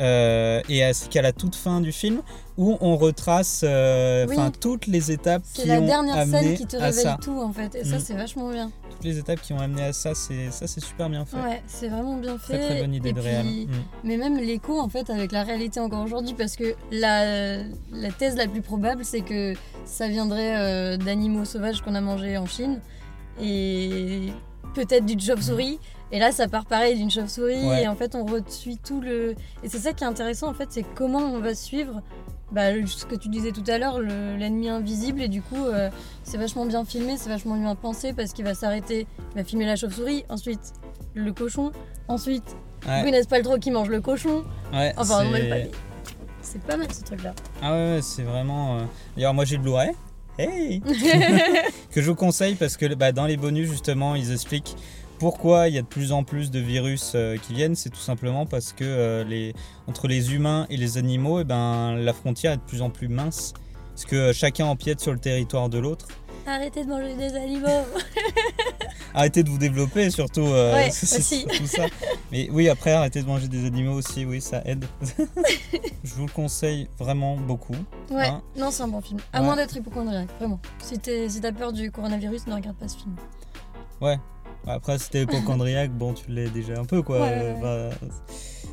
Euh, 0.00 0.62
et 0.70 0.82
à- 0.82 0.94
c'est 0.94 1.08
qu'à 1.10 1.20
la 1.20 1.32
toute 1.32 1.54
fin 1.54 1.80
du 1.82 1.92
film 1.92 2.22
où 2.56 2.78
on 2.80 2.96
retrace 2.96 3.60
euh, 3.62 4.26
Oui. 4.28 4.36
toutes 4.58 4.86
les 4.86 5.10
étapes 5.12 5.42
C'est 5.44 5.62
qui 5.62 5.68
la 5.68 5.80
ont 5.80 5.86
dernière 5.86 6.16
amené 6.16 6.40
scène 6.40 6.54
qui 6.56 6.66
te 6.66 6.76
à 6.76 6.86
révèle 6.86 7.02
ça. 7.02 7.18
tout 7.22 7.38
en 7.40 7.52
fait. 7.52 7.74
Et 7.74 7.84
ça, 7.84 7.96
Mm. 7.96 8.00
c'est 8.00 8.14
vachement 8.14 8.50
bien. 8.50 8.70
Toutes 8.90 9.04
les 9.04 9.18
étapes 9.18 9.40
qui 9.42 9.52
ont 9.52 9.58
amené 9.60 9.82
à 9.84 9.92
ça, 9.92 10.14
c'est 10.14 10.50
ça 10.50 10.66
c'est 10.66 10.80
super 10.82 11.10
bien 11.10 11.24
fait. 11.26 11.36
Ouais, 11.36 11.62
c'est 11.66 11.88
vraiment 11.88 12.16
bien 12.16 12.38
fait. 12.38 12.56
Très 12.58 12.66
très 12.68 12.80
bonne 12.80 12.94
idée 12.94 13.10
Et 13.10 13.12
de 13.12 13.20
puis- 13.20 13.28
réel. 13.28 13.46
Mm. 13.46 13.68
Mais 14.04 14.16
même 14.16 14.38
l'écho 14.38 14.80
en 14.80 14.88
fait 14.88 15.10
avec 15.10 15.30
la 15.30 15.42
réalité 15.42 15.78
encore 15.80 16.02
aujourd'hui, 16.04 16.34
parce 16.34 16.56
que 16.56 16.74
la, 16.90 17.58
la 17.92 18.10
thèse 18.18 18.36
la 18.36 18.46
plus 18.46 18.62
probable, 18.62 19.04
c'est 19.04 19.20
que 19.20 19.52
ça 19.84 20.08
viendrait 20.08 20.56
euh, 20.56 20.96
d'animaux 20.96 21.44
sauvages 21.44 21.82
qu'on 21.82 21.94
a 21.94 22.00
mangés 22.00 22.38
en 22.38 22.46
Chine 22.46 22.80
et 23.42 24.32
peut-être 24.74 25.04
d'une 25.06 25.20
chauve-souris. 25.20 25.78
Et 26.10 26.18
là, 26.18 26.30
ça 26.32 26.46
part 26.48 26.66
pareil 26.66 26.96
d'une 26.96 27.10
chauve-souris 27.10 27.66
Ouais. 27.66 27.82
et 27.84 27.88
en 27.88 27.94
fait, 27.96 28.14
on 28.14 28.24
resuit 28.24 28.76
tout 28.78 29.00
le. 29.00 29.34
Et 29.62 29.68
c'est 29.68 29.78
ça 29.78 29.92
qui 29.92 30.04
est 30.04 30.06
intéressant 30.06 30.48
en 30.48 30.54
fait, 30.54 30.68
c'est 30.70 30.84
comment 30.94 31.18
on 31.20 31.38
va 31.40 31.54
suivre. 31.54 32.02
Bah, 32.50 32.64
ce 32.86 33.06
que 33.06 33.14
tu 33.14 33.30
disais 33.30 33.50
tout 33.50 33.64
à 33.66 33.78
l'heure, 33.78 33.98
le- 33.98 34.36
l'ennemi 34.36 34.68
invisible, 34.68 35.22
et 35.22 35.28
du 35.28 35.40
coup, 35.40 35.64
euh, 35.64 35.88
c'est 36.22 36.36
vachement 36.36 36.66
bien 36.66 36.84
filmé, 36.84 37.16
c'est 37.16 37.30
vachement 37.30 37.56
bien 37.56 37.74
pensé 37.74 38.12
parce 38.12 38.34
qu'il 38.34 38.44
va 38.44 38.52
s'arrêter, 38.52 39.06
il 39.34 39.38
va 39.38 39.44
filmer 39.44 39.64
la 39.64 39.74
chauve-souris, 39.74 40.26
ensuite 40.28 40.60
le 41.14 41.32
cochon, 41.32 41.72
ensuite 42.08 42.44
Ouais. 42.86 43.00
Gwyneth 43.02 43.26
Paltrow 43.28 43.56
qui 43.58 43.70
mange 43.70 43.88
le 43.88 44.02
cochon, 44.02 44.44
Ouais, 44.70 44.92
Enfin, 44.98 45.24
c'est- 45.32 45.48
pas. 45.48 45.56
C'est 46.42 46.62
pas 46.62 46.76
mal 46.76 46.92
ce 46.92 47.02
truc-là. 47.04 47.32
Ah 47.62 47.72
ouais, 47.72 47.94
ouais, 47.94 48.02
c'est 48.02 48.22
vraiment. 48.24 48.76
euh, 48.76 48.80
D'ailleurs, 49.16 49.32
moi 49.32 49.44
j'ai 49.46 49.56
le 49.56 49.62
Blu-ray. 49.62 49.92
Hey 50.38 50.80
Que 51.90 52.00
je 52.00 52.08
vous 52.08 52.14
conseille 52.14 52.54
parce 52.54 52.76
que 52.76 52.94
bah, 52.94 53.12
dans 53.12 53.26
les 53.26 53.36
bonus, 53.36 53.68
justement, 53.68 54.14
ils 54.14 54.32
expliquent 54.32 54.76
pourquoi 55.18 55.68
il 55.68 55.74
y 55.74 55.78
a 55.78 55.82
de 55.82 55.86
plus 55.86 56.10
en 56.12 56.24
plus 56.24 56.50
de 56.50 56.58
virus 56.58 57.12
euh, 57.14 57.36
qui 57.36 57.52
viennent. 57.52 57.74
C'est 57.74 57.90
tout 57.90 58.00
simplement 58.00 58.46
parce 58.46 58.72
que 58.72 58.84
euh, 58.84 59.24
les... 59.24 59.54
entre 59.86 60.08
les 60.08 60.34
humains 60.34 60.66
et 60.70 60.76
les 60.76 60.98
animaux, 60.98 61.40
eh 61.40 61.44
ben, 61.44 61.96
la 61.96 62.12
frontière 62.12 62.52
est 62.52 62.56
de 62.56 62.62
plus 62.62 62.82
en 62.82 62.90
plus 62.90 63.08
mince. 63.08 63.52
Parce 63.90 64.06
que 64.06 64.16
euh, 64.16 64.32
chacun 64.32 64.66
empiète 64.66 65.00
sur 65.00 65.12
le 65.12 65.18
territoire 65.18 65.68
de 65.68 65.78
l'autre. 65.78 66.08
Arrêtez 66.46 66.84
de 66.84 66.88
manger 66.88 67.14
des 67.14 67.36
animaux. 67.36 67.68
Arrêtez 69.14 69.42
de 69.42 69.50
vous 69.50 69.58
développer, 69.58 70.10
surtout. 70.10 70.40
euh, 70.42 70.74
Ouais, 70.74 70.88
aussi. 71.02 71.46
tout 71.56 71.66
ça. 71.66 71.84
Mais 72.30 72.48
oui, 72.50 72.68
après, 72.68 72.92
arrêtez 72.92 73.22
de 73.22 73.26
manger 73.26 73.48
des 73.48 73.66
animaux 73.66 73.94
aussi, 73.94 74.24
oui, 74.24 74.40
ça 74.40 74.62
aide. 74.64 74.84
je 76.04 76.14
vous 76.14 76.26
le 76.26 76.32
conseille 76.32 76.88
vraiment 76.98 77.36
beaucoup. 77.36 77.74
Ouais, 78.10 78.26
Hein 78.26 78.42
non, 78.56 78.70
c'est 78.70 78.82
un 78.82 78.88
bon 78.88 79.00
film. 79.00 79.20
À 79.32 79.40
Ouais. 79.40 79.46
moins 79.46 79.56
d'être 79.56 79.76
hypochondriaque, 79.76 80.28
vraiment. 80.38 80.60
Si 80.82 80.98
t'es- 80.98 81.28
si 81.28 81.40
t'as 81.40 81.52
peur 81.52 81.72
du 81.72 81.90
coronavirus, 81.90 82.46
ne 82.46 82.54
regarde 82.54 82.76
pas 82.76 82.88
ce 82.88 82.96
film. 82.98 83.14
Après, 84.66 84.96
si 84.98 85.10
t'es 85.10 85.22
hypochondriaque, 85.22 85.90
bon, 85.90 86.12
tu 86.14 86.30
l'es 86.30 86.48
déjà 86.48 86.78
un 86.78 86.84
peu, 86.84 87.02
quoi. 87.02 87.20
Ouais, 87.20 87.36
ouais, 87.38 87.56
Bah, 87.60 87.90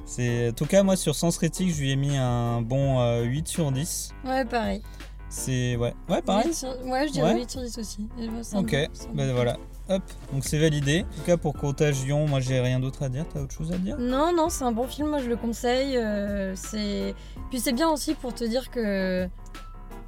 c'est... 0.06 0.50
En 0.50 0.54
tout 0.54 0.66
cas, 0.68 0.84
moi, 0.84 0.96
sur 0.96 1.16
Sens 1.16 1.38
Critique, 1.38 1.74
je 1.74 1.82
lui 1.82 1.92
ai 1.92 1.96
mis 1.96 2.16
un 2.16 2.62
bon 2.62 3.00
euh, 3.00 3.24
8 3.24 3.48
sur 3.48 3.72
10. 3.72 4.12
Ouais, 4.26 4.46
pareil. 4.46 4.84
C'est... 5.30 5.76
Ouais, 5.78 5.94
ouais 6.08 6.22
pareil. 6.22 6.48
8 6.48 6.54
sur- 6.54 6.86
Ouais, 6.86 7.08
je 7.08 7.14
dirais 7.14 7.34
Ouais. 7.34 7.40
8 7.40 7.50
sur 7.52 7.62
10 7.62 7.78
aussi. 7.80 8.08
Ouais, 8.20 8.28
Ok, 8.60 8.76
bah 9.16 9.26
bon 9.28 9.34
voilà. 9.34 9.58
Hop, 9.90 10.04
donc 10.32 10.44
c'est 10.44 10.60
validé. 10.60 11.02
En 11.12 11.16
tout 11.16 11.26
cas, 11.26 11.38
pour 11.38 11.54
Contagion, 11.54 12.28
moi, 12.28 12.40
j'ai 12.40 12.60
rien 12.60 12.80
d'autre 12.80 13.02
à 13.04 13.10
dire. 13.10 13.26
T'as 13.34 13.42
autre 13.42 13.54
chose 13.54 13.72
à 13.72 13.78
dire? 13.78 13.98
Non, 13.98 14.32
non, 14.36 14.50
c'est 14.50 14.64
un 14.64 14.72
bon 14.72 14.86
film, 14.86 15.10
moi 15.10 15.18
je 15.20 15.28
le 15.30 15.36
conseille. 15.36 15.98
euh. 15.98 16.54
Puis 17.50 17.60
c'est 17.60 17.74
bien 17.74 17.90
aussi 17.90 18.14
pour 18.14 18.34
te 18.34 18.44
dire 18.44 18.70
que 18.70 19.28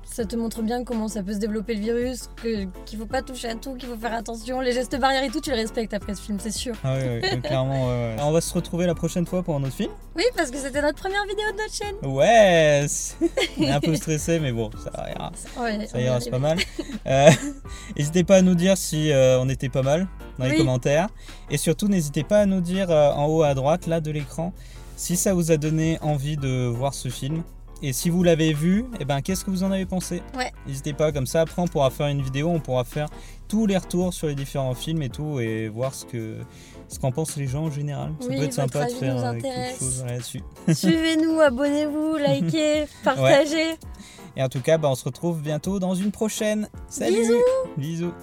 ça 0.04 0.26
te 0.26 0.36
montre 0.36 0.62
bien 0.62 0.84
comment 0.84 1.08
ça 1.08 1.24
peut 1.24 1.34
se 1.34 1.38
développer 1.38 1.76
le 1.76 1.82
virus, 1.82 2.30
qu'il 2.42 3.00
faut 3.00 3.06
pas 3.06 3.22
toucher 3.22 3.50
à 3.50 3.56
tout, 3.56 3.76
qu'il 3.76 3.88
faut 3.88 3.96
faire 3.96 4.14
attention. 4.14 4.60
Les 4.60 4.74
gestes 4.74 5.00
barrières 5.00 5.24
et 5.24 5.30
tout, 5.30 5.40
tu 5.40 5.52
les 5.52 5.56
respectes 5.58 5.94
après 5.94 6.16
ce 6.16 6.22
film, 6.22 6.38
c'est 6.40 6.52
sûr. 6.52 6.76
Ah 6.84 6.96
oui, 6.96 7.42
clairement, 7.42 7.88
ouais, 7.88 8.16
ouais. 8.16 8.16
On 8.22 8.32
va 8.32 8.42
se 8.42 8.54
retrouver 8.54 8.86
la 8.86 8.96
prochaine 8.96 9.26
fois 9.26 9.42
pour 9.44 9.56
un 9.56 9.64
autre 9.64 9.74
film. 9.74 9.92
Oui, 10.16 10.24
parce 10.36 10.52
que 10.52 10.58
c'était 10.58 10.82
notre 10.82 11.00
première 11.00 11.24
vidéo 11.24 11.46
de 11.52 11.58
notre 11.58 11.74
chaîne. 11.74 11.96
Ouais 12.14 12.86
On 13.58 13.64
est 13.64 13.72
un 13.72 13.80
peu 13.80 13.96
stressé, 13.96 14.40
mais 14.40 14.52
bon, 14.52 14.70
ça 14.84 14.92
ira. 15.10 15.32
Ouais, 15.60 15.86
Ça 15.88 16.02
ira, 16.02 16.20
c'est 16.20 16.30
pas 16.30 16.40
mal. 16.40 16.58
Euh, 17.08 17.30
N'hésitez 17.98 18.24
pas 18.24 18.38
à 18.38 18.42
nous 18.42 18.56
dire 18.56 18.78
si 18.78 19.12
euh, 19.12 19.40
on 19.40 19.48
était 19.50 19.70
pas 19.70 19.84
mal 19.84 20.08
dans 20.38 20.46
les 20.46 20.58
commentaires. 20.58 21.08
Et 21.50 21.58
surtout, 21.58 21.88
n'hésitez 21.88 22.24
pas 22.24 22.40
à 22.40 22.46
nous 22.46 22.62
dire 22.62 22.92
euh, 22.92 23.12
en 23.12 23.28
haut 23.28 23.44
à 23.44 23.54
droite, 23.54 23.88
là, 23.88 24.02
de 24.02 24.12
l'écran, 24.12 24.54
si 24.98 25.16
ça 25.16 25.34
vous 25.34 25.52
a 25.52 25.58
donné 25.58 25.98
envie 26.02 26.38
de 26.38 26.66
voir 26.66 26.94
ce 26.94 27.10
film. 27.10 27.44
Et 27.84 27.94
si 27.94 28.10
vous 28.10 28.22
l'avez 28.22 28.54
vu, 28.54 28.86
eh 29.00 29.06
ben, 29.06 29.22
qu'est-ce 29.22 29.44
que 29.44 29.50
vous 29.50 29.64
en 29.64 29.72
avez 29.72 29.86
pensé 29.88 30.22
Ouais. 30.38 30.52
N'hésitez 30.68 30.94
pas, 30.94 31.12
comme 31.12 31.26
ça, 31.26 31.42
après, 31.42 31.62
on 31.62 31.68
pourra 31.68 31.90
faire 31.90 32.08
une 32.08 32.22
vidéo, 32.22 32.50
on 32.50 32.60
pourra 32.60 32.84
faire 32.84 33.08
tous 33.48 33.66
les 33.66 33.78
retours 33.78 34.14
sur 34.14 34.28
les 34.28 34.36
différents 34.36 34.76
films 34.76 35.02
et 35.02 35.10
tout, 35.10 35.40
et 35.40 35.68
voir 35.68 35.94
ce 35.94 36.06
que 36.06 36.38
ce 36.88 37.00
qu'en 37.00 37.12
pensent 37.12 37.38
les 37.38 37.48
gens 37.48 37.64
en 37.64 37.72
général. 37.72 38.12
Ça 38.20 38.28
Oui, 38.30 38.38
peut 38.38 38.44
être 38.44 38.54
sympa 38.54 38.86
de 38.86 38.92
faire 38.92 39.26
euh, 39.26 39.34
quelque 39.40 39.80
chose 39.80 40.04
là-dessus. 40.06 40.42
Suivez-nous, 40.74 41.40
abonnez-vous, 41.40 42.18
likez, 42.28 42.86
partagez. 43.04 43.76
Et 44.36 44.44
en 44.44 44.50
tout 44.50 44.62
cas, 44.62 44.78
bah, 44.78 44.90
on 44.90 44.96
se 44.96 45.04
retrouve 45.06 45.42
bientôt 45.42 45.80
dans 45.80 45.96
une 45.96 46.12
prochaine. 46.12 46.70
Salut 46.88 47.18
Bisous 47.18 47.34
Bisous 47.78 48.14